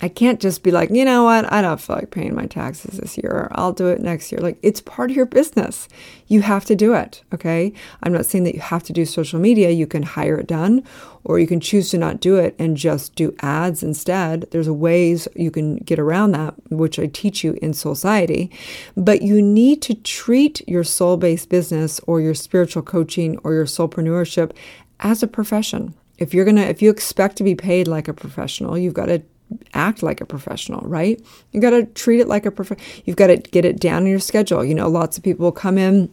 I 0.00 0.08
can't 0.08 0.40
just 0.40 0.62
be 0.62 0.70
like, 0.70 0.90
you 0.90 1.04
know 1.04 1.24
what, 1.24 1.52
I 1.52 1.60
don't 1.60 1.80
feel 1.80 1.96
like 1.96 2.10
paying 2.10 2.34
my 2.34 2.46
taxes 2.46 2.98
this 2.98 3.16
year, 3.16 3.48
I'll 3.52 3.72
do 3.72 3.88
it 3.88 4.00
next 4.00 4.30
year. 4.30 4.40
Like, 4.40 4.58
it's 4.62 4.80
part 4.80 5.10
of 5.10 5.16
your 5.16 5.26
business. 5.26 5.88
You 6.28 6.42
have 6.42 6.64
to 6.66 6.76
do 6.76 6.94
it, 6.94 7.22
okay? 7.34 7.72
I'm 8.02 8.12
not 8.12 8.26
saying 8.26 8.44
that 8.44 8.54
you 8.54 8.60
have 8.60 8.84
to 8.84 8.92
do 8.92 9.04
social 9.04 9.40
media. 9.40 9.70
You 9.70 9.86
can 9.86 10.04
hire 10.04 10.38
it 10.38 10.46
done, 10.46 10.84
or 11.24 11.40
you 11.40 11.46
can 11.46 11.58
choose 11.58 11.90
to 11.90 11.98
not 11.98 12.20
do 12.20 12.36
it 12.36 12.54
and 12.58 12.76
just 12.76 13.16
do 13.16 13.34
ads 13.40 13.82
instead. 13.82 14.46
There's 14.50 14.70
ways 14.70 15.26
you 15.34 15.50
can 15.50 15.76
get 15.78 15.98
around 15.98 16.32
that, 16.32 16.54
which 16.70 16.98
I 16.98 17.06
teach 17.06 17.42
you 17.42 17.58
in 17.60 17.72
Soulciety. 17.72 18.52
But 18.96 19.22
you 19.22 19.42
need 19.42 19.82
to 19.82 19.94
treat 19.94 20.66
your 20.68 20.84
soul 20.84 21.16
based 21.16 21.48
business 21.48 22.00
or 22.06 22.20
your 22.20 22.34
spiritual 22.34 22.82
coaching 22.82 23.38
or 23.38 23.52
your 23.52 23.66
soulpreneurship 23.66 24.52
as 25.00 25.22
a 25.22 25.28
profession. 25.28 25.94
If 26.18 26.34
you're 26.34 26.44
going 26.44 26.56
to 26.56 26.68
if 26.68 26.82
you 26.82 26.90
expect 26.90 27.36
to 27.36 27.44
be 27.44 27.54
paid 27.54 27.86
like 27.88 28.08
a 28.08 28.14
professional, 28.14 28.76
you've 28.76 28.94
got 28.94 29.06
to 29.06 29.22
act 29.74 30.02
like 30.02 30.20
a 30.20 30.26
professional, 30.26 30.80
right? 30.82 31.20
You 31.52 31.60
got 31.60 31.70
to 31.70 31.84
treat 31.86 32.20
it 32.20 32.28
like 32.28 32.46
a 32.46 32.50
prof. 32.50 32.72
You've 33.04 33.16
got 33.16 33.28
to 33.28 33.36
get 33.36 33.64
it 33.64 33.80
down 33.80 34.02
in 34.02 34.08
your 34.08 34.18
schedule. 34.18 34.64
You 34.64 34.74
know, 34.74 34.88
lots 34.88 35.16
of 35.16 35.24
people 35.24 35.52
come 35.52 35.78
in 35.78 36.12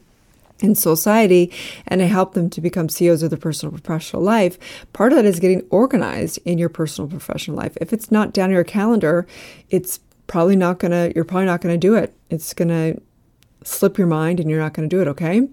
in 0.61 0.75
society 0.75 1.51
and 1.87 2.01
I 2.01 2.05
help 2.05 2.33
them 2.33 2.49
to 2.51 2.61
become 2.61 2.87
CEOs 2.87 3.23
of 3.23 3.29
their 3.29 3.39
personal 3.39 3.71
professional 3.71 4.21
life. 4.21 4.57
Part 4.93 5.11
of 5.11 5.17
that 5.17 5.25
is 5.25 5.39
getting 5.39 5.63
organized 5.69 6.39
in 6.45 6.57
your 6.57 6.69
personal 6.69 7.09
professional 7.09 7.57
life. 7.57 7.77
If 7.81 7.91
it's 7.91 8.11
not 8.11 8.33
down 8.33 8.49
in 8.49 8.55
your 8.55 8.63
calendar, 8.63 9.27
it's 9.69 9.99
probably 10.27 10.55
not 10.55 10.79
gonna 10.79 11.11
you're 11.13 11.25
probably 11.25 11.45
not 11.45 11.61
gonna 11.61 11.77
do 11.77 11.95
it. 11.95 12.13
It's 12.29 12.53
gonna 12.53 12.95
slip 13.63 13.97
your 13.97 14.07
mind 14.07 14.39
and 14.39 14.49
you're 14.49 14.59
not 14.59 14.73
gonna 14.73 14.87
do 14.87 15.01
it, 15.01 15.07
okay? 15.09 15.47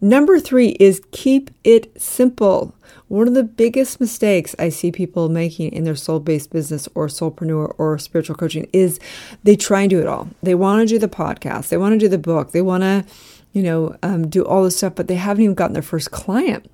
Number 0.00 0.40
three 0.40 0.70
is 0.80 1.02
keep 1.10 1.50
it 1.62 2.00
simple. 2.00 2.74
One 3.08 3.28
of 3.28 3.34
the 3.34 3.44
biggest 3.44 4.00
mistakes 4.00 4.54
I 4.58 4.70
see 4.70 4.90
people 4.90 5.28
making 5.28 5.72
in 5.72 5.84
their 5.84 5.96
soul 5.96 6.20
based 6.20 6.50
business 6.50 6.88
or 6.94 7.08
soulpreneur 7.08 7.74
or 7.76 7.98
spiritual 7.98 8.36
coaching 8.36 8.68
is 8.72 8.98
they 9.42 9.56
try 9.56 9.82
and 9.82 9.90
do 9.90 10.00
it 10.00 10.06
all. 10.06 10.28
They 10.42 10.54
want 10.54 10.80
to 10.80 10.94
do 10.94 10.98
the 10.98 11.08
podcast, 11.08 11.68
they 11.68 11.76
want 11.76 11.92
to 11.92 11.98
do 11.98 12.08
the 12.08 12.18
book, 12.18 12.52
they 12.52 12.62
want 12.62 12.82
to, 12.82 13.04
you 13.52 13.62
know, 13.62 13.96
um, 14.02 14.28
do 14.28 14.44
all 14.44 14.64
this 14.64 14.76
stuff, 14.76 14.94
but 14.94 15.08
they 15.08 15.16
haven't 15.16 15.42
even 15.42 15.54
gotten 15.54 15.74
their 15.74 15.82
first 15.82 16.10
client. 16.12 16.70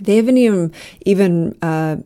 They 0.00 0.16
haven't 0.16 0.38
even 0.38 0.72
even 1.04 1.58
uh, 1.60 1.96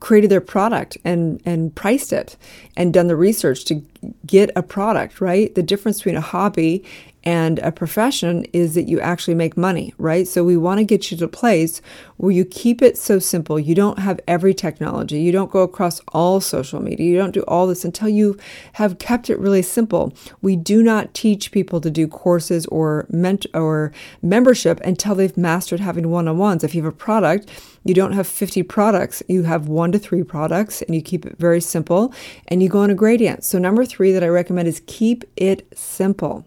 created 0.00 0.30
their 0.30 0.40
product 0.40 0.96
and 1.04 1.40
and 1.44 1.74
priced 1.74 2.12
it 2.12 2.36
and 2.76 2.92
done 2.92 3.06
the 3.06 3.16
research 3.16 3.64
to 3.66 3.82
get 4.26 4.50
a 4.56 4.62
product 4.62 5.20
right 5.20 5.54
the 5.54 5.62
difference 5.62 5.98
between 5.98 6.16
a 6.16 6.20
hobby 6.20 6.84
and 7.24 7.58
a 7.60 7.72
profession 7.72 8.44
is 8.52 8.74
that 8.74 8.82
you 8.82 9.00
actually 9.00 9.34
make 9.34 9.56
money, 9.56 9.94
right? 9.96 10.28
So 10.28 10.44
we 10.44 10.56
want 10.56 10.78
to 10.78 10.84
get 10.84 11.10
you 11.10 11.16
to 11.16 11.24
a 11.24 11.28
place 11.28 11.80
where 12.18 12.32
you 12.32 12.44
keep 12.44 12.82
it 12.82 12.98
so 12.98 13.18
simple. 13.18 13.58
You 13.58 13.74
don't 13.74 13.98
have 13.98 14.20
every 14.28 14.52
technology. 14.52 15.20
You 15.20 15.32
don't 15.32 15.50
go 15.50 15.62
across 15.62 16.00
all 16.08 16.40
social 16.40 16.80
media. 16.80 17.10
You 17.10 17.16
don't 17.16 17.32
do 17.32 17.42
all 17.48 17.66
this 17.66 17.84
until 17.84 18.08
you 18.08 18.36
have 18.74 18.98
kept 18.98 19.30
it 19.30 19.38
really 19.38 19.62
simple. 19.62 20.12
We 20.42 20.54
do 20.54 20.82
not 20.82 21.14
teach 21.14 21.50
people 21.50 21.80
to 21.80 21.90
do 21.90 22.06
courses 22.06 22.66
or 22.66 23.06
ment- 23.08 23.46
or 23.54 23.92
membership 24.20 24.80
until 24.80 25.14
they've 25.14 25.36
mastered 25.36 25.80
having 25.80 26.10
one-on-ones. 26.10 26.62
If 26.62 26.74
you 26.74 26.82
have 26.82 26.92
a 26.92 26.96
product, 26.96 27.48
you 27.84 27.94
don't 27.94 28.12
have 28.12 28.26
50 28.26 28.62
products. 28.64 29.22
You 29.28 29.44
have 29.44 29.66
1 29.66 29.92
to 29.92 29.98
3 29.98 30.22
products 30.24 30.82
and 30.82 30.94
you 30.94 31.00
keep 31.00 31.24
it 31.24 31.38
very 31.38 31.60
simple 31.60 32.12
and 32.48 32.62
you 32.62 32.68
go 32.68 32.80
on 32.80 32.90
a 32.90 32.94
gradient. 32.94 33.44
So 33.44 33.58
number 33.58 33.86
3 33.86 34.12
that 34.12 34.22
I 34.22 34.28
recommend 34.28 34.68
is 34.68 34.82
keep 34.86 35.24
it 35.36 35.66
simple. 35.74 36.44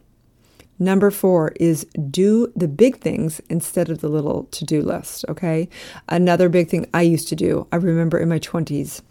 Number 0.79 1.09
four 1.09 1.53
is 1.59 1.85
do 2.11 2.51
the 2.55 2.67
big 2.67 2.97
things 2.97 3.41
instead 3.49 3.89
of 3.89 4.01
the 4.01 4.09
little 4.09 4.43
to 4.45 4.63
do 4.63 4.81
list. 4.81 5.25
Okay. 5.27 5.69
Another 6.07 6.49
big 6.49 6.69
thing 6.69 6.87
I 6.93 7.01
used 7.01 7.27
to 7.29 7.35
do, 7.35 7.67
I 7.71 7.77
remember 7.77 8.19
in 8.19 8.29
my 8.29 8.39
20s, 8.39 9.01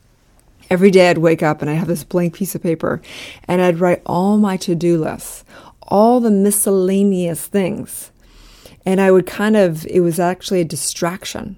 every 0.70 0.90
day 0.90 1.10
I'd 1.10 1.18
wake 1.18 1.42
up 1.42 1.60
and 1.60 1.70
I'd 1.70 1.74
have 1.74 1.88
this 1.88 2.04
blank 2.04 2.34
piece 2.34 2.54
of 2.54 2.62
paper 2.62 3.02
and 3.48 3.60
I'd 3.60 3.80
write 3.80 4.02
all 4.06 4.38
my 4.38 4.56
to 4.58 4.74
do 4.74 4.96
lists, 4.98 5.44
all 5.82 6.20
the 6.20 6.30
miscellaneous 6.30 7.46
things. 7.46 8.12
And 8.84 9.00
I 9.00 9.10
would 9.10 9.26
kind 9.26 9.56
of, 9.56 9.84
it 9.86 10.00
was 10.00 10.20
actually 10.20 10.60
a 10.60 10.64
distraction. 10.64 11.56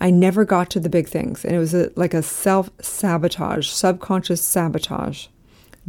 I 0.00 0.10
never 0.10 0.46
got 0.46 0.70
to 0.70 0.80
the 0.80 0.88
big 0.88 1.08
things. 1.08 1.44
And 1.44 1.54
it 1.54 1.58
was 1.58 1.74
a, 1.74 1.90
like 1.94 2.14
a 2.14 2.22
self 2.22 2.70
sabotage, 2.80 3.68
subconscious 3.68 4.42
sabotage 4.42 5.26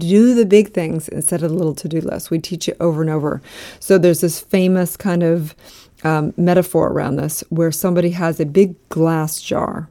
do 0.01 0.34
the 0.34 0.46
big 0.46 0.74
things 0.74 1.08
instead 1.08 1.43
of 1.43 1.51
the 1.51 1.55
little 1.55 1.75
to 1.75 1.88
do 1.88 2.01
list. 2.01 2.31
We 2.31 2.39
teach 2.39 2.67
it 2.67 2.77
over 2.79 3.01
and 3.01 3.10
over. 3.10 3.41
So 3.79 3.98
there's 3.98 4.22
this 4.22 4.39
famous 4.39 4.98
kind 4.98 5.24
of 5.24 5.55
um, 6.03 6.34
metaphor 6.36 6.89
around 6.89 7.17
this 7.17 7.43
where 7.50 7.72
somebody 7.72 8.10
has 8.12 8.39
a 8.39 8.46
big 8.46 8.75
glass 8.89 9.39
jar 9.39 9.88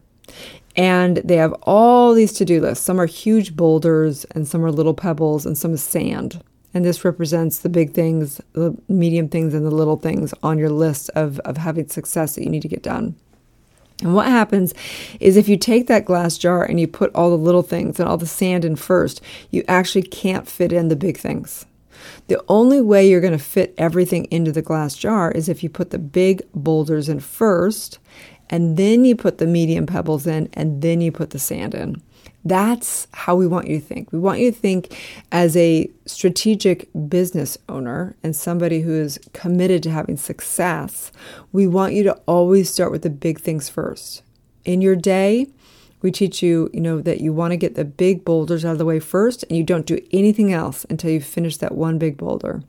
and 0.77 1.19
they 1.19 1.37
have 1.37 1.53
all 1.63 2.15
these 2.15 2.33
to 2.35 2.45
do 2.45 2.61
lists. 2.61 2.85
Some 2.85 3.01
are 3.01 3.07
huge 3.07 3.57
boulders 3.57 4.25
and 4.33 4.47
some 4.47 4.65
are 4.65 4.73
little 4.73 4.95
pebbles 4.95 5.47
and 5.47 5.57
some 5.57 5.75
is 5.75 5.83
sand. 5.83 6.43
And 6.73 6.85
this 6.85 7.05
represents 7.05 7.59
the 7.59 7.69
big 7.69 7.95
things, 7.95 8.41
the 8.53 8.77
medium 8.89 9.29
things, 9.29 9.55
and 9.55 9.67
the 9.67 9.73
little 9.73 9.97
things 9.97 10.33
on 10.43 10.57
your 10.57 10.71
list 10.71 11.11
of, 11.17 11.41
of 11.41 11.57
having 11.57 11.89
success 11.89 12.35
that 12.35 12.45
you 12.45 12.51
need 12.51 12.63
to 12.63 12.69
get 12.69 12.83
done. 12.83 13.17
And 14.03 14.15
what 14.15 14.27
happens 14.27 14.73
is 15.19 15.37
if 15.37 15.49
you 15.49 15.57
take 15.57 15.87
that 15.87 16.05
glass 16.05 16.39
jar 16.39 16.65
and 16.65 16.81
you 16.81 16.89
put 16.89 17.15
all 17.15 17.31
the 17.31 17.37
little 17.37 17.63
things 17.63 18.01
and 18.01 18.09
all 18.09 18.17
the 18.17 18.27
sand 18.27 18.65
in 18.65 18.77
first, 18.77 19.21
you 19.51 19.63
actually 19.69 20.03
can't 20.03 20.49
fit 20.49 20.73
in 20.73 20.89
the 20.89 20.97
big 20.97 21.19
things. 21.19 21.67
The 22.29 22.43
only 22.49 22.81
way 22.81 23.09
you're 23.09 23.21
going 23.21 23.33
to 23.33 23.39
fit 23.39 23.75
everything 23.77 24.25
into 24.27 24.53
the 24.53 24.63
glass 24.63 24.95
jar 24.95 25.31
is 25.31 25.49
if 25.49 25.63
you 25.63 25.69
put 25.69 25.91
the 25.91 25.99
big 25.99 26.43
boulders 26.55 27.09
in 27.09 27.21
first, 27.21 27.99
and 28.49 28.77
then 28.77 29.05
you 29.05 29.15
put 29.15 29.39
the 29.39 29.47
medium 29.47 29.87
pebbles 29.87 30.27
in, 30.27 30.49
and 30.55 30.81
then 30.83 31.01
you 31.01 31.13
put 31.13 31.31
the 31.31 31.39
sand 31.39 31.75
in. 31.75 32.01
That's 32.45 33.07
how 33.13 33.37
we 33.37 33.47
want 33.47 33.69
you 33.69 33.79
to 33.79 33.85
think. 33.85 34.13
We 34.13 34.19
want 34.19 34.41
you 34.41 34.51
to 34.51 34.57
think 34.57 34.97
as 35.31 35.57
a 35.57 35.91
strategic 36.07 36.89
business 37.09 37.59
owner 37.69 38.17
and 38.23 38.35
somebody 38.35 38.81
who 38.81 38.95
is 38.95 39.21
committed 39.33 39.83
to 39.83 39.91
having 39.91 40.17
success. 40.17 41.13
We 41.53 41.67
want 41.67 41.93
you 41.93 42.03
to 42.05 42.15
always 42.27 42.71
start 42.71 42.93
with 42.93 43.03
the 43.03 43.11
big 43.11 43.41
things 43.41 43.69
first. 43.69 44.23
In 44.65 44.81
your 44.81 44.97
day, 44.97 45.49
we 46.03 46.11
teach 46.11 46.43
you, 46.43 46.71
you 46.73 46.81
know, 46.81 47.01
that 47.03 47.21
you 47.21 47.33
want 47.33 47.51
to 47.53 47.59
get 47.59 47.75
the 47.75 47.85
big 47.85 48.25
boulders 48.25 48.65
out 48.65 48.73
of 48.73 48.79
the 48.79 48.87
way 48.87 49.01
first 49.01 49.45
and 49.45 49.57
you 49.57 49.65
don't 49.65 49.87
do 49.87 50.01
anything 50.11 50.53
else 50.53 50.87
until 50.89 51.11
you 51.11 51.21
finish 51.21 51.59
that 51.59 51.75
one 51.75 51.99
big 51.99 52.17
boulder. 52.17 52.63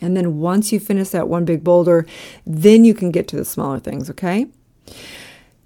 And 0.00 0.16
then 0.16 0.40
once 0.40 0.72
you 0.72 0.80
finish 0.80 1.10
that 1.10 1.28
one 1.28 1.44
big 1.44 1.62
boulder, 1.62 2.04
then 2.44 2.84
you 2.84 2.94
can 2.94 3.12
get 3.12 3.28
to 3.28 3.36
the 3.36 3.44
smaller 3.44 3.78
things, 3.78 4.10
okay? 4.10 4.48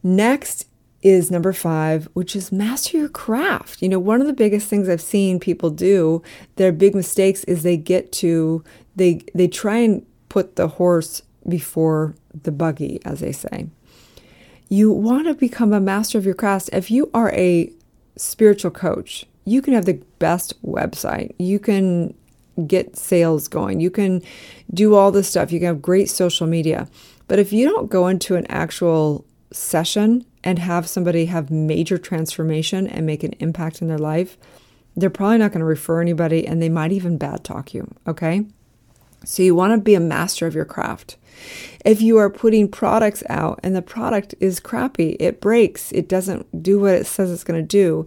Next 0.02 0.65
is 1.06 1.30
number 1.30 1.52
five, 1.52 2.08
which 2.14 2.34
is 2.34 2.50
master 2.50 2.98
your 2.98 3.08
craft. 3.08 3.80
You 3.80 3.88
know, 3.88 4.00
one 4.00 4.20
of 4.20 4.26
the 4.26 4.32
biggest 4.32 4.66
things 4.66 4.88
I've 4.88 5.00
seen 5.00 5.38
people 5.38 5.70
do, 5.70 6.20
their 6.56 6.72
big 6.72 6.96
mistakes 6.96 7.44
is 7.44 7.62
they 7.62 7.76
get 7.76 8.10
to 8.12 8.64
they 8.96 9.20
they 9.32 9.46
try 9.46 9.76
and 9.76 10.04
put 10.28 10.56
the 10.56 10.66
horse 10.66 11.22
before 11.48 12.16
the 12.42 12.50
buggy, 12.50 13.00
as 13.04 13.20
they 13.20 13.30
say. 13.30 13.68
You 14.68 14.90
want 14.90 15.28
to 15.28 15.34
become 15.34 15.72
a 15.72 15.80
master 15.80 16.18
of 16.18 16.26
your 16.26 16.34
craft. 16.34 16.70
If 16.72 16.90
you 16.90 17.08
are 17.14 17.30
a 17.30 17.72
spiritual 18.16 18.72
coach, 18.72 19.26
you 19.44 19.62
can 19.62 19.74
have 19.74 19.84
the 19.84 20.02
best 20.18 20.60
website. 20.64 21.36
You 21.38 21.60
can 21.60 22.14
get 22.66 22.96
sales 22.96 23.46
going. 23.46 23.78
You 23.78 23.92
can 23.92 24.22
do 24.74 24.96
all 24.96 25.12
this 25.12 25.28
stuff. 25.28 25.52
You 25.52 25.60
can 25.60 25.68
have 25.68 25.82
great 25.82 26.10
social 26.10 26.48
media. 26.48 26.88
But 27.28 27.38
if 27.38 27.52
you 27.52 27.68
don't 27.68 27.88
go 27.88 28.08
into 28.08 28.34
an 28.34 28.46
actual 28.48 29.24
session 29.52 30.24
and 30.46 30.60
have 30.60 30.88
somebody 30.88 31.26
have 31.26 31.50
major 31.50 31.98
transformation 31.98 32.86
and 32.86 33.04
make 33.04 33.24
an 33.24 33.32
impact 33.40 33.82
in 33.82 33.88
their 33.88 33.98
life, 33.98 34.38
they're 34.94 35.10
probably 35.10 35.38
not 35.38 35.50
going 35.50 35.58
to 35.58 35.66
refer 35.66 36.00
anybody 36.00 36.46
and 36.46 36.62
they 36.62 36.68
might 36.68 36.92
even 36.92 37.18
bad 37.18 37.42
talk 37.42 37.74
you. 37.74 37.92
Okay. 38.06 38.46
So 39.24 39.42
you 39.42 39.56
want 39.56 39.72
to 39.72 39.78
be 39.78 39.96
a 39.96 40.00
master 40.00 40.46
of 40.46 40.54
your 40.54 40.64
craft. 40.64 41.16
If 41.84 42.00
you 42.00 42.16
are 42.18 42.30
putting 42.30 42.68
products 42.68 43.24
out 43.28 43.58
and 43.64 43.74
the 43.74 43.82
product 43.82 44.36
is 44.38 44.60
crappy, 44.60 45.16
it 45.18 45.40
breaks, 45.40 45.90
it 45.90 46.08
doesn't 46.08 46.62
do 46.62 46.78
what 46.78 46.94
it 46.94 47.06
says 47.06 47.32
it's 47.32 47.42
going 47.42 47.60
to 47.60 47.66
do, 47.66 48.06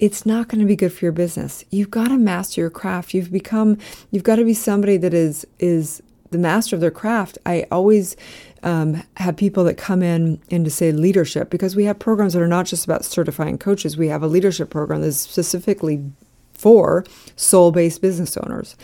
it's 0.00 0.26
not 0.26 0.48
going 0.48 0.60
to 0.60 0.66
be 0.66 0.74
good 0.74 0.92
for 0.92 1.04
your 1.04 1.12
business. 1.12 1.64
You've 1.70 1.92
got 1.92 2.08
to 2.08 2.18
master 2.18 2.60
your 2.60 2.70
craft. 2.70 3.14
You've 3.14 3.30
become 3.30 3.78
you've 4.10 4.24
got 4.24 4.36
to 4.36 4.44
be 4.44 4.54
somebody 4.54 4.96
that 4.96 5.14
is 5.14 5.46
is 5.60 6.02
the 6.30 6.38
master 6.38 6.76
of 6.76 6.80
their 6.80 6.90
craft. 6.90 7.38
I 7.46 7.66
always 7.70 8.16
um, 8.62 9.02
have 9.16 9.36
people 9.36 9.64
that 9.64 9.74
come 9.74 10.02
in 10.02 10.40
and 10.50 10.64
to 10.64 10.70
say 10.70 10.92
leadership 10.92 11.50
because 11.50 11.76
we 11.76 11.84
have 11.84 11.98
programs 11.98 12.32
that 12.32 12.42
are 12.42 12.48
not 12.48 12.66
just 12.66 12.84
about 12.84 13.04
certifying 13.04 13.58
coaches. 13.58 13.96
We 13.96 14.08
have 14.08 14.22
a 14.22 14.26
leadership 14.26 14.70
program 14.70 15.02
that's 15.02 15.16
specifically 15.16 16.04
for 16.52 17.04
soul 17.36 17.70
based 17.70 18.02
business 18.02 18.36
owners. 18.36 18.76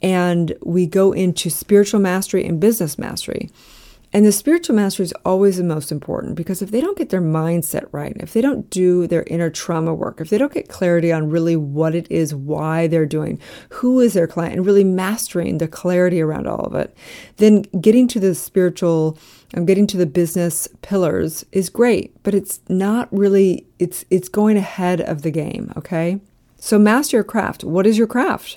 And 0.00 0.56
we 0.62 0.86
go 0.86 1.12
into 1.12 1.50
spiritual 1.50 2.00
mastery 2.00 2.46
and 2.46 2.60
business 2.60 2.98
mastery. 2.98 3.50
And 4.16 4.24
the 4.24 4.32
spiritual 4.32 4.76
mastery 4.76 5.04
is 5.04 5.12
always 5.26 5.58
the 5.58 5.62
most 5.62 5.92
important 5.92 6.36
because 6.36 6.62
if 6.62 6.70
they 6.70 6.80
don't 6.80 6.96
get 6.96 7.10
their 7.10 7.20
mindset 7.20 7.86
right, 7.92 8.16
if 8.18 8.32
they 8.32 8.40
don't 8.40 8.70
do 8.70 9.06
their 9.06 9.24
inner 9.24 9.50
trauma 9.50 9.92
work, 9.92 10.22
if 10.22 10.30
they 10.30 10.38
don't 10.38 10.54
get 10.54 10.70
clarity 10.70 11.12
on 11.12 11.28
really 11.28 11.54
what 11.54 11.94
it 11.94 12.10
is, 12.10 12.34
why 12.34 12.86
they're 12.86 13.04
doing, 13.04 13.38
who 13.68 14.00
is 14.00 14.14
their 14.14 14.26
client, 14.26 14.54
and 14.54 14.64
really 14.64 14.84
mastering 14.84 15.58
the 15.58 15.68
clarity 15.68 16.22
around 16.22 16.46
all 16.46 16.64
of 16.64 16.74
it, 16.74 16.96
then 17.36 17.60
getting 17.78 18.08
to 18.08 18.18
the 18.18 18.34
spiritual 18.34 19.18
and 19.52 19.60
um, 19.60 19.66
getting 19.66 19.86
to 19.86 19.98
the 19.98 20.06
business 20.06 20.66
pillars 20.80 21.44
is 21.52 21.68
great, 21.68 22.14
but 22.22 22.34
it's 22.34 22.60
not 22.70 23.12
really 23.12 23.66
it's 23.78 24.06
it's 24.08 24.30
going 24.30 24.56
ahead 24.56 25.02
of 25.02 25.20
the 25.20 25.30
game, 25.30 25.70
okay? 25.76 26.20
So 26.56 26.78
master 26.78 27.18
your 27.18 27.24
craft. 27.24 27.64
What 27.64 27.86
is 27.86 27.98
your 27.98 28.06
craft? 28.06 28.56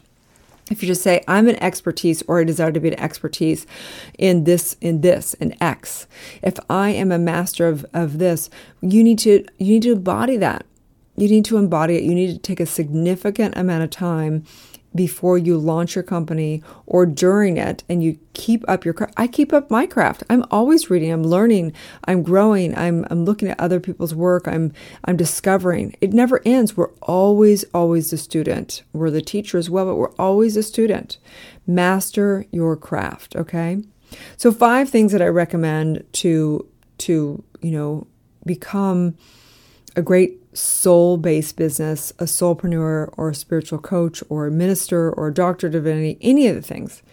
If 0.70 0.82
you 0.82 0.88
just 0.88 1.02
say 1.02 1.24
i'm 1.28 1.48
an 1.48 1.62
expertise 1.62 2.24
or 2.28 2.40
i 2.40 2.44
desire 2.44 2.72
to 2.72 2.80
be 2.80 2.90
an 2.90 3.00
expertise 3.00 3.66
in 4.18 4.44
this 4.44 4.76
in 4.82 5.02
this 5.02 5.34
and 5.36 5.56
x. 5.62 6.08
If 6.42 6.58
i 6.70 6.90
am 6.90 7.12
a 7.12 7.20
master 7.20 7.68
of, 7.68 7.86
of 7.94 8.20
this 8.20 8.50
you 8.82 9.04
need 9.04 9.20
to 9.20 9.46
you 9.58 9.74
need 9.74 9.84
to 9.84 9.94
embody 9.94 10.38
that. 10.38 10.66
You 11.18 11.28
need 11.28 11.46
to 11.46 11.58
embody 11.58 11.98
it. 11.98 12.04
You 12.04 12.16
need 12.16 12.34
to 12.34 12.38
take 12.38 12.62
a 12.62 12.66
significant 12.66 13.58
amount 13.58 13.84
of 13.84 13.90
time 13.90 14.46
before 14.96 15.38
you 15.38 15.58
launch 15.58 15.96
your 15.96 16.03
company 16.03 16.63
or 16.86 17.05
during 17.05 17.58
it 17.58 17.84
and 17.88 18.03
you 18.03 18.17
keep 18.34 18.63
up 18.67 18.86
your 18.86 18.93
craft. 18.93 19.13
I 19.17 19.27
keep 19.27 19.53
up 19.53 19.69
my 19.69 19.86
craft. 19.86 20.24
I'm 20.29 20.43
always 20.50 20.89
reading, 20.89 21.12
I'm 21.12 21.24
learning, 21.24 21.74
I'm 22.05 22.24
growing, 22.24 22.75
I'm 22.77 23.05
I'm 23.10 23.25
looking 23.25 23.50
at 23.50 23.60
other 23.60 23.79
people's 23.79 24.15
work, 24.15 24.48
I'm 24.48 24.74
I'm 25.05 25.17
discovering. 25.17 25.96
It 26.01 26.13
never 26.13 26.41
ends. 26.46 26.75
We're 26.75 26.93
always 27.01 27.63
always 27.74 28.12
a 28.13 28.17
student. 28.17 28.84
We're 28.93 29.12
the 29.12 29.22
teacher 29.22 29.58
as 29.58 29.69
well, 29.69 29.86
but 29.86 29.96
we're 29.96 30.15
always 30.15 30.58
a 30.58 30.63
student. 30.63 31.17
Master 31.67 32.46
your 32.51 32.75
craft, 32.75 33.36
okay? 33.36 33.84
So 34.38 34.51
five 34.51 34.89
things 34.89 35.12
that 35.12 35.22
I 35.22 35.27
recommend 35.27 36.03
to 36.13 36.67
to, 37.00 37.43
you 37.62 37.72
know, 37.72 38.08
become 38.46 39.15
a 40.00 40.03
great 40.03 40.39
soul 40.58 41.18
based 41.18 41.56
business, 41.58 42.12
a 42.18 42.24
soulpreneur 42.24 43.13
or 43.18 43.29
a 43.29 43.36
spiritual 43.36 43.77
coach 43.77 44.24
or 44.29 44.48
a 44.48 44.51
minister 44.51 45.12
or 45.12 45.27
a 45.27 45.34
doctor 45.34 45.68
of 45.68 45.74
divinity, 45.74 46.18
any 46.22 46.48
of 46.48 46.56
the 46.56 46.62
things, 46.62 47.03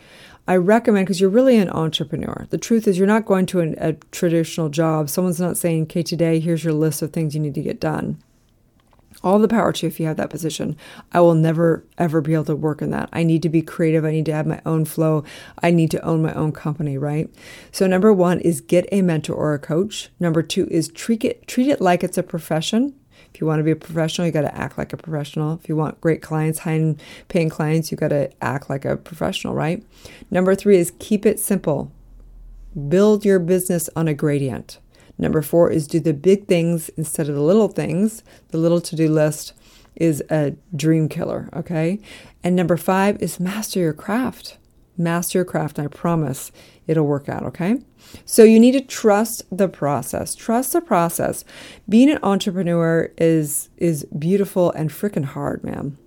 I 0.48 0.56
recommend 0.56 1.06
because 1.06 1.20
you're 1.20 1.28
really 1.28 1.58
an 1.58 1.68
entrepreneur. 1.68 2.46
The 2.50 2.58
truth 2.58 2.86
is, 2.86 2.96
you're 2.96 3.06
not 3.06 3.26
going 3.26 3.46
to 3.46 3.60
an, 3.60 3.74
a 3.78 3.94
traditional 4.12 4.68
job. 4.68 5.10
Someone's 5.10 5.40
not 5.40 5.56
saying, 5.56 5.82
okay, 5.84 6.04
today, 6.04 6.38
here's 6.38 6.62
your 6.62 6.72
list 6.72 7.02
of 7.02 7.12
things 7.12 7.34
you 7.34 7.40
need 7.40 7.56
to 7.56 7.62
get 7.62 7.80
done 7.80 8.22
all 9.22 9.38
the 9.38 9.48
power 9.48 9.72
to 9.72 9.86
you 9.86 9.88
if 9.88 9.98
you 9.98 10.06
have 10.06 10.16
that 10.16 10.30
position. 10.30 10.76
I 11.12 11.20
will 11.20 11.34
never, 11.34 11.84
ever 11.98 12.20
be 12.20 12.34
able 12.34 12.44
to 12.46 12.56
work 12.56 12.82
in 12.82 12.90
that. 12.90 13.08
I 13.12 13.22
need 13.22 13.42
to 13.42 13.48
be 13.48 13.62
creative. 13.62 14.04
I 14.04 14.12
need 14.12 14.26
to 14.26 14.34
have 14.34 14.46
my 14.46 14.60
own 14.66 14.84
flow. 14.84 15.24
I 15.62 15.70
need 15.70 15.90
to 15.92 16.04
own 16.04 16.22
my 16.22 16.32
own 16.34 16.52
company, 16.52 16.98
right? 16.98 17.28
So, 17.72 17.86
number 17.86 18.12
one 18.12 18.40
is 18.40 18.60
get 18.60 18.86
a 18.92 19.02
mentor 19.02 19.34
or 19.34 19.54
a 19.54 19.58
coach. 19.58 20.10
Number 20.20 20.42
two 20.42 20.66
is 20.70 20.88
treat 20.88 21.24
it, 21.24 21.46
treat 21.46 21.68
it 21.68 21.80
like 21.80 22.04
it's 22.04 22.18
a 22.18 22.22
profession. 22.22 22.94
If 23.34 23.40
you 23.40 23.46
want 23.46 23.60
to 23.60 23.64
be 23.64 23.70
a 23.70 23.76
professional, 23.76 24.26
you 24.26 24.32
got 24.32 24.42
to 24.42 24.56
act 24.56 24.78
like 24.78 24.94
a 24.94 24.96
professional. 24.96 25.58
If 25.62 25.68
you 25.68 25.76
want 25.76 26.00
great 26.00 26.22
clients, 26.22 26.60
high 26.60 26.96
paying 27.28 27.50
clients, 27.50 27.90
you 27.90 27.98
got 27.98 28.08
to 28.08 28.30
act 28.42 28.70
like 28.70 28.86
a 28.86 28.96
professional, 28.96 29.54
right? 29.54 29.84
Number 30.30 30.54
three 30.54 30.78
is 30.78 30.92
keep 30.98 31.26
it 31.26 31.38
simple. 31.38 31.92
Build 32.88 33.24
your 33.24 33.38
business 33.38 33.90
on 33.94 34.08
a 34.08 34.14
gradient. 34.14 34.78
Number 35.18 35.42
four 35.42 35.70
is 35.70 35.86
do 35.86 36.00
the 36.00 36.12
big 36.12 36.46
things 36.46 36.88
instead 36.90 37.28
of 37.28 37.34
the 37.34 37.42
little 37.42 37.68
things. 37.68 38.22
The 38.48 38.58
little 38.58 38.80
to 38.82 38.96
do 38.96 39.08
list 39.08 39.52
is 39.94 40.22
a 40.30 40.54
dream 40.74 41.08
killer, 41.08 41.48
okay? 41.54 41.98
And 42.44 42.54
number 42.54 42.76
five 42.76 43.20
is 43.22 43.40
master 43.40 43.80
your 43.80 43.94
craft. 43.94 44.58
Master 44.98 45.38
your 45.38 45.44
craft, 45.44 45.78
I 45.78 45.88
promise 45.88 46.52
it'll 46.86 47.06
work 47.06 47.28
out, 47.28 47.42
okay? 47.44 47.78
So 48.24 48.44
you 48.44 48.58
need 48.58 48.72
to 48.72 48.80
trust 48.80 49.42
the 49.50 49.68
process. 49.68 50.34
Trust 50.34 50.72
the 50.72 50.80
process. 50.80 51.44
Being 51.88 52.10
an 52.10 52.18
entrepreneur 52.22 53.12
is 53.18 53.68
is 53.76 54.06
beautiful 54.18 54.70
and 54.72 54.90
freaking 54.90 55.24
hard, 55.24 55.64
man. 55.64 55.98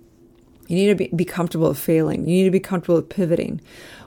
You 0.66 0.76
need 0.76 0.86
to 0.88 0.94
be, 0.94 1.08
be 1.14 1.24
comfortable 1.24 1.68
with 1.68 1.78
failing. 1.78 2.20
You 2.28 2.36
need 2.36 2.44
to 2.44 2.50
be 2.50 2.60
comfortable 2.60 2.96
with 2.96 3.08
pivoting. 3.08 3.60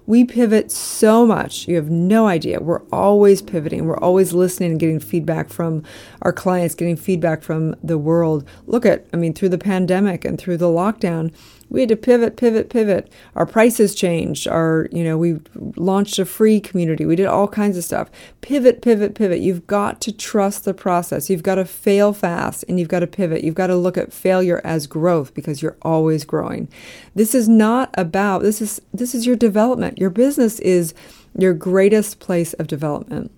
We 0.06 0.26
pivot 0.26 0.72
so 0.72 1.26
much. 1.26 1.68
You 1.68 1.78
have 1.78 1.90
no 1.90 2.28
idea. 2.28 2.60
We're 2.60 2.84
always 2.92 3.42
pivoting. 3.42 3.86
We're 3.86 3.98
always 3.98 4.34
listening 4.34 4.72
and 4.72 4.80
getting 4.80 5.00
feedback 5.00 5.50
from 5.50 5.84
our 6.22 6.34
clients, 6.34 6.76
getting 6.76 6.98
feedback 6.98 7.42
from 7.42 7.76
the 7.82 7.98
world. 7.98 8.48
Look 8.66 8.86
at, 8.86 9.06
I 9.14 9.18
mean, 9.18 9.34
through 9.34 9.50
the 9.50 9.58
pandemic 9.58 10.26
and 10.26 10.38
through 10.38 10.58
the 10.58 10.66
lockdown, 10.66 11.34
we 11.74 11.80
had 11.80 11.90
to 11.90 11.96
pivot, 11.96 12.38
pivot, 12.38 12.70
pivot. 12.70 13.12
Our 13.36 13.48
prices 13.48 13.96
changed. 13.96 14.48
Our, 14.48 14.88
you 14.92 15.04
know, 15.04 15.18
we 15.18 15.40
launched 15.76 16.20
a 16.20 16.26
free 16.26 16.60
community. 16.60 17.04
We 17.04 17.16
did 17.16 17.26
all 17.26 17.48
kinds 17.48 17.78
of 17.78 17.84
stuff. 17.84 18.12
Pivot, 18.42 18.84
pivot, 18.84 19.16
pivot. 19.16 19.40
You've 19.40 19.66
got 19.66 20.00
to 20.02 20.12
trust 20.12 20.66
the 20.66 20.76
process. 20.76 21.32
You've 21.32 21.42
got 21.42 21.56
to 21.56 21.66
fail 21.66 22.14
fast 22.14 22.64
and 22.70 22.80
you've 22.80 22.90
got 22.90 23.00
to 23.00 23.08
pivot. 23.08 23.44
You've 23.44 23.56
got 23.56 23.68
to 23.68 23.76
look 23.76 23.98
at 23.98 24.14
failure 24.14 24.62
as 24.64 24.86
growth 24.86 25.34
because 25.34 25.64
you're 25.64 25.78
always 25.82 26.26
growing. 26.26 26.70
This 27.16 27.34
is 27.34 27.50
not 27.50 27.90
about 27.98 28.44
this 28.44 28.62
is 28.62 28.80
this 28.94 29.16
is 29.16 29.26
your 29.26 29.36
development. 29.36 29.98
Your 29.98 30.12
business 30.12 30.60
is 30.60 30.94
your 31.36 31.56
greatest 31.56 32.20
place 32.20 32.54
of 32.54 32.68
development 32.68 33.32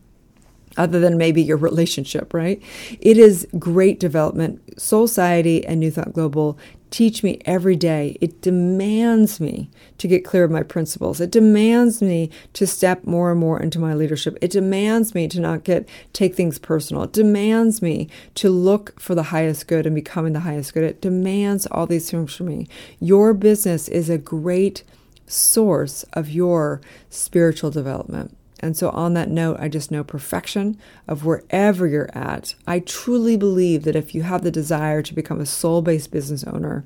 other 0.77 0.99
than 0.99 1.17
maybe 1.17 1.41
your 1.41 1.57
relationship, 1.57 2.33
right? 2.33 2.61
It 2.99 3.17
is 3.17 3.47
great 3.57 3.99
development. 3.99 4.75
Soulciety 4.77 5.63
and 5.67 5.79
New 5.79 5.91
Thought 5.91 6.13
Global 6.13 6.57
teach 6.91 7.23
me 7.23 7.41
every 7.45 7.75
day. 7.75 8.17
It 8.21 8.41
demands 8.41 9.39
me 9.41 9.69
to 9.97 10.07
get 10.07 10.23
clear 10.23 10.45
of 10.45 10.51
my 10.51 10.63
principles. 10.63 11.19
It 11.19 11.31
demands 11.31 12.01
me 12.01 12.29
to 12.53 12.65
step 12.65 13.03
more 13.03 13.31
and 13.31 13.39
more 13.39 13.61
into 13.61 13.79
my 13.79 13.93
leadership. 13.93 14.37
It 14.41 14.51
demands 14.51 15.13
me 15.13 15.27
to 15.27 15.41
not 15.41 15.63
get 15.63 15.89
take 16.13 16.35
things 16.35 16.57
personal. 16.57 17.03
It 17.03 17.11
demands 17.11 17.81
me 17.81 18.09
to 18.35 18.49
look 18.49 18.99
for 18.99 19.13
the 19.13 19.23
highest 19.23 19.67
good 19.67 19.85
and 19.85 19.93
becoming 19.93 20.33
the 20.33 20.41
highest 20.41 20.73
good. 20.73 20.83
It 20.83 21.01
demands 21.01 21.65
all 21.67 21.85
these 21.85 22.09
things 22.09 22.33
from 22.33 22.47
me. 22.47 22.67
Your 22.99 23.33
business 23.33 23.89
is 23.89 24.09
a 24.09 24.17
great 24.17 24.83
source 25.27 26.03
of 26.13 26.29
your 26.29 26.81
spiritual 27.09 27.71
development. 27.71 28.37
And 28.61 28.77
so, 28.77 28.89
on 28.91 29.13
that 29.13 29.29
note, 29.29 29.57
I 29.59 29.67
just 29.67 29.91
know 29.91 30.03
perfection 30.03 30.77
of 31.07 31.25
wherever 31.25 31.87
you're 31.87 32.09
at. 32.17 32.55
I 32.65 32.79
truly 32.79 33.35
believe 33.35 33.83
that 33.83 33.95
if 33.95 34.15
you 34.15 34.23
have 34.23 34.43
the 34.43 34.51
desire 34.51 35.01
to 35.01 35.13
become 35.13 35.41
a 35.41 35.45
soul 35.45 35.81
based 35.81 36.11
business 36.11 36.43
owner 36.45 36.85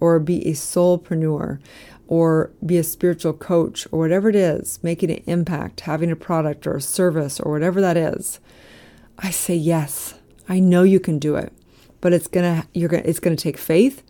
or 0.00 0.18
be 0.18 0.46
a 0.46 0.52
soulpreneur 0.52 1.60
or 2.06 2.50
be 2.64 2.76
a 2.76 2.84
spiritual 2.84 3.32
coach 3.32 3.86
or 3.92 4.00
whatever 4.00 4.28
it 4.28 4.36
is, 4.36 4.78
making 4.82 5.10
an 5.10 5.22
impact, 5.26 5.80
having 5.80 6.10
a 6.10 6.16
product 6.16 6.66
or 6.66 6.76
a 6.76 6.80
service 6.80 7.40
or 7.40 7.52
whatever 7.52 7.80
that 7.80 7.96
is, 7.96 8.40
I 9.18 9.30
say 9.30 9.54
yes. 9.54 10.14
I 10.48 10.60
know 10.60 10.82
you 10.82 11.00
can 11.00 11.18
do 11.18 11.36
it. 11.36 11.52
But 12.00 12.12
it's 12.12 12.26
gonna 12.26 12.66
you're 12.74 12.90
gonna 12.90 13.04
it's 13.06 13.20
gonna 13.20 13.36
take 13.36 13.56
faith 13.56 14.02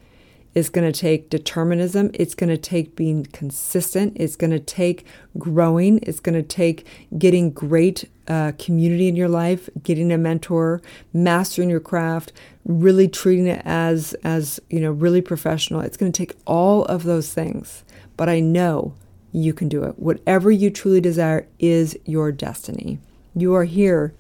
it's 0.55 0.69
going 0.69 0.91
to 0.91 0.99
take 0.99 1.31
determinism. 1.31 2.11
It's 2.15 2.35
going 2.35 2.51
to 2.51 2.57
take 2.57 2.95
being 2.95 3.27
consistent. 3.27 4.17
It's 4.17 4.37
going 4.37 4.53
to 4.53 4.61
take 4.61 5.05
growing. 5.37 5.99
It's 6.03 6.21
going 6.21 6.37
to 6.37 6.43
take 6.43 6.87
getting 7.19 7.51
great 7.51 8.09
uh, 8.29 8.53
community 8.59 9.09
in 9.09 9.17
your 9.17 9.29
life, 9.29 9.69
getting 9.83 10.13
a 10.13 10.19
mentor, 10.19 10.81
mastering 11.13 11.71
your 11.71 11.81
craft, 11.81 12.33
really 12.65 13.09
treating 13.09 13.47
it 13.47 13.63
as 13.65 14.15
as 14.25 14.61
you 14.71 14.81
know 14.81 14.93
really 14.93 15.21
professional. 15.21 15.81
It's 15.81 15.97
going 15.97 16.13
to 16.13 16.17
take 16.17 16.37
all 16.47 16.85
of 16.85 17.03
those 17.03 17.33
things. 17.33 17.83
But 18.17 18.29
I 18.29 18.41
know 18.41 18.95
you 19.33 19.53
can 19.53 19.69
do 19.69 19.83
it. 19.83 19.99
Whatever 19.99 20.51
you 20.53 20.71
truly 20.71 21.01
desire 21.01 21.49
is 21.59 21.99
your 22.05 22.31
destiny. 22.31 23.01
You 23.35 23.55
are 23.55 23.65
here 23.65 24.15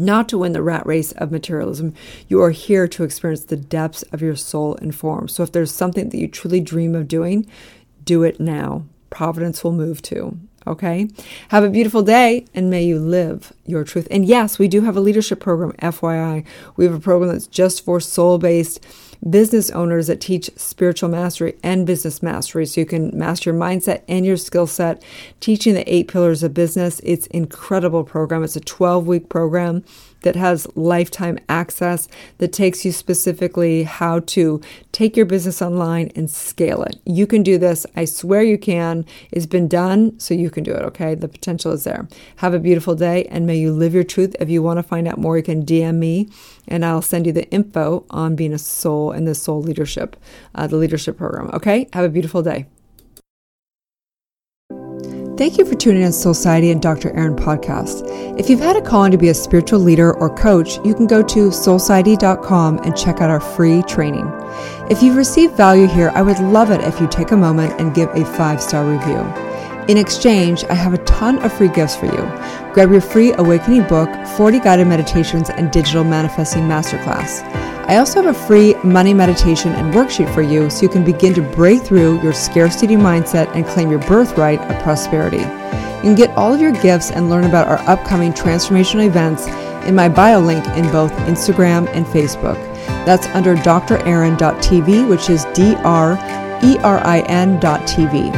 not 0.00 0.28
to 0.30 0.38
win 0.38 0.52
the 0.52 0.62
rat 0.62 0.86
race 0.86 1.12
of 1.12 1.30
materialism. 1.30 1.94
You 2.28 2.42
are 2.42 2.50
here 2.50 2.88
to 2.88 3.04
experience 3.04 3.44
the 3.44 3.56
depths 3.56 4.02
of 4.12 4.22
your 4.22 4.36
soul 4.36 4.76
and 4.76 4.94
form. 4.94 5.28
So 5.28 5.42
if 5.42 5.52
there's 5.52 5.72
something 5.72 6.08
that 6.08 6.18
you 6.18 6.28
truly 6.28 6.60
dream 6.60 6.94
of 6.94 7.06
doing, 7.06 7.46
do 8.04 8.22
it 8.22 8.40
now. 8.40 8.84
Providence 9.10 9.62
will 9.62 9.72
move 9.72 10.02
to. 10.02 10.38
Okay. 10.66 11.08
Have 11.48 11.64
a 11.64 11.70
beautiful 11.70 12.02
day 12.02 12.46
and 12.54 12.70
may 12.70 12.84
you 12.84 12.98
live 12.98 13.52
your 13.64 13.82
truth. 13.84 14.06
And 14.10 14.26
yes, 14.26 14.58
we 14.58 14.68
do 14.68 14.82
have 14.82 14.96
a 14.96 15.00
leadership 15.00 15.40
program, 15.40 15.72
FYI. 15.72 16.44
We 16.76 16.84
have 16.84 16.94
a 16.94 17.00
program 17.00 17.30
that's 17.30 17.46
just 17.46 17.84
for 17.84 17.98
soul 18.00 18.38
based 18.38 18.84
business 19.28 19.70
owners 19.70 20.06
that 20.06 20.20
teach 20.20 20.50
spiritual 20.56 21.10
mastery 21.10 21.56
and 21.62 21.86
business 21.86 22.22
mastery. 22.22 22.66
So 22.66 22.80
you 22.80 22.86
can 22.86 23.16
master 23.16 23.50
your 23.50 23.60
mindset 23.60 24.02
and 24.08 24.24
your 24.24 24.36
skill 24.36 24.66
set, 24.66 25.02
teaching 25.40 25.74
the 25.74 25.92
eight 25.92 26.08
pillars 26.08 26.42
of 26.42 26.54
business. 26.54 27.00
It's 27.04 27.26
incredible 27.28 28.04
program. 28.04 28.42
It's 28.42 28.56
a 28.56 28.60
12 28.60 29.06
week 29.06 29.28
program 29.28 29.84
that 30.22 30.36
has 30.36 30.66
lifetime 30.76 31.38
access 31.48 32.08
that 32.38 32.52
takes 32.52 32.84
you 32.84 32.92
specifically 32.92 33.84
how 33.84 34.20
to 34.20 34.60
take 34.92 35.16
your 35.16 35.26
business 35.26 35.62
online 35.62 36.10
and 36.14 36.30
scale 36.30 36.82
it. 36.82 36.96
You 37.04 37.26
can 37.26 37.42
do 37.42 37.58
this. 37.58 37.86
I 37.96 38.04
swear 38.04 38.42
you 38.42 38.58
can. 38.58 39.04
It's 39.30 39.46
been 39.46 39.68
done, 39.68 40.18
so 40.18 40.34
you 40.34 40.50
can 40.50 40.64
do 40.64 40.72
it, 40.72 40.82
okay? 40.82 41.14
The 41.14 41.28
potential 41.28 41.72
is 41.72 41.84
there. 41.84 42.08
Have 42.36 42.54
a 42.54 42.58
beautiful 42.58 42.94
day 42.94 43.24
and 43.26 43.46
may 43.46 43.56
you 43.56 43.72
live 43.72 43.94
your 43.94 44.04
truth. 44.04 44.36
If 44.40 44.50
you 44.50 44.62
want 44.62 44.78
to 44.78 44.82
find 44.82 45.08
out 45.08 45.18
more, 45.18 45.36
you 45.36 45.42
can 45.42 45.64
DM 45.64 45.96
me 45.96 46.28
and 46.68 46.84
I'll 46.84 47.02
send 47.02 47.26
you 47.26 47.32
the 47.32 47.48
info 47.50 48.04
on 48.10 48.36
being 48.36 48.52
a 48.52 48.58
soul 48.58 49.10
and 49.10 49.26
the 49.26 49.34
soul 49.34 49.62
leadership, 49.62 50.16
uh, 50.54 50.66
the 50.66 50.76
leadership 50.76 51.16
program, 51.16 51.50
okay? 51.54 51.88
Have 51.92 52.04
a 52.04 52.08
beautiful 52.08 52.42
day. 52.42 52.66
Thank 55.40 55.56
you 55.56 55.64
for 55.64 55.74
tuning 55.74 56.02
in 56.02 56.12
to 56.12 56.18
Soulciety 56.18 56.70
and 56.70 56.82
Dr. 56.82 57.16
Erin 57.16 57.34
podcast. 57.34 58.02
If 58.38 58.50
you've 58.50 58.60
had 58.60 58.76
a 58.76 58.82
calling 58.82 59.10
to 59.10 59.16
be 59.16 59.30
a 59.30 59.34
spiritual 59.34 59.80
leader 59.80 60.12
or 60.12 60.28
coach, 60.28 60.76
you 60.84 60.94
can 60.94 61.06
go 61.06 61.22
to 61.22 61.48
soulciety.com 61.48 62.80
and 62.80 62.94
check 62.94 63.22
out 63.22 63.30
our 63.30 63.40
free 63.40 63.82
training. 63.84 64.30
If 64.90 65.02
you've 65.02 65.16
received 65.16 65.56
value 65.56 65.86
here, 65.86 66.12
I 66.14 66.20
would 66.20 66.38
love 66.40 66.70
it 66.70 66.82
if 66.82 67.00
you 67.00 67.08
take 67.08 67.30
a 67.30 67.38
moment 67.38 67.80
and 67.80 67.94
give 67.94 68.10
a 68.10 68.22
five 68.36 68.62
star 68.62 68.84
review. 68.84 69.20
In 69.88 69.96
exchange, 69.96 70.62
I 70.64 70.74
have 70.74 70.92
a 70.92 71.02
ton 71.04 71.38
of 71.38 71.54
free 71.54 71.68
gifts 71.68 71.96
for 71.96 72.04
you. 72.04 72.74
Grab 72.74 72.90
your 72.90 73.00
free 73.00 73.32
awakening 73.32 73.88
book, 73.88 74.10
40 74.36 74.60
guided 74.60 74.88
meditations, 74.88 75.48
and 75.48 75.70
digital 75.70 76.04
manifesting 76.04 76.64
masterclass. 76.64 77.59
I 77.90 77.96
also 77.96 78.22
have 78.22 78.32
a 78.32 78.46
free 78.46 78.74
money 78.84 79.12
meditation 79.12 79.72
and 79.72 79.92
worksheet 79.92 80.32
for 80.32 80.42
you 80.42 80.70
so 80.70 80.82
you 80.82 80.88
can 80.88 81.02
begin 81.02 81.34
to 81.34 81.42
break 81.42 81.82
through 81.82 82.22
your 82.22 82.32
scarcity 82.32 82.94
mindset 82.94 83.52
and 83.56 83.66
claim 83.66 83.90
your 83.90 83.98
birthright 83.98 84.60
of 84.60 84.80
prosperity. 84.84 85.38
You 85.38 86.04
can 86.04 86.14
get 86.14 86.30
all 86.36 86.54
of 86.54 86.60
your 86.60 86.70
gifts 86.70 87.10
and 87.10 87.28
learn 87.28 87.46
about 87.46 87.66
our 87.66 87.80
upcoming 87.90 88.32
transformational 88.32 89.06
events 89.06 89.48
in 89.88 89.96
my 89.96 90.08
bio 90.08 90.38
link 90.38 90.64
in 90.76 90.84
both 90.92 91.10
Instagram 91.26 91.88
and 91.88 92.06
Facebook. 92.06 92.54
That's 93.04 93.26
under 93.34 93.56
drerin.tv, 93.56 95.08
which 95.08 95.28
is 95.28 95.44
D 95.46 95.74
R 95.78 96.16
erin.tv. 96.62 98.34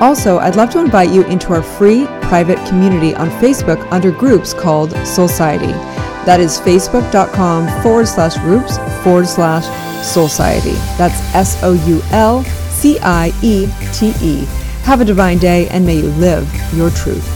Also, 0.00 0.38
I'd 0.38 0.56
love 0.56 0.70
to 0.70 0.80
invite 0.80 1.10
you 1.10 1.24
into 1.26 1.52
our 1.52 1.62
free 1.62 2.06
private 2.22 2.58
community 2.66 3.14
on 3.14 3.30
Facebook 3.40 3.86
under 3.92 4.10
groups 4.10 4.52
called 4.52 4.90
Soulciety. 4.90 5.95
That 6.26 6.40
is 6.40 6.58
facebook.com 6.60 7.82
forward 7.82 8.08
slash 8.08 8.36
groups 8.38 8.76
forward 9.02 9.28
slash 9.28 9.64
Soulciety. 10.04 10.74
That's 10.98 11.18
S 11.34 11.62
O 11.62 11.72
U 11.72 12.00
L 12.10 12.44
C 12.70 12.98
I 13.00 13.32
E 13.42 13.68
T 13.92 14.12
E. 14.20 14.44
Have 14.82 15.00
a 15.00 15.04
divine 15.04 15.38
day 15.38 15.68
and 15.68 15.86
may 15.86 15.96
you 15.96 16.08
live 16.08 16.48
your 16.74 16.90
truth. 16.90 17.35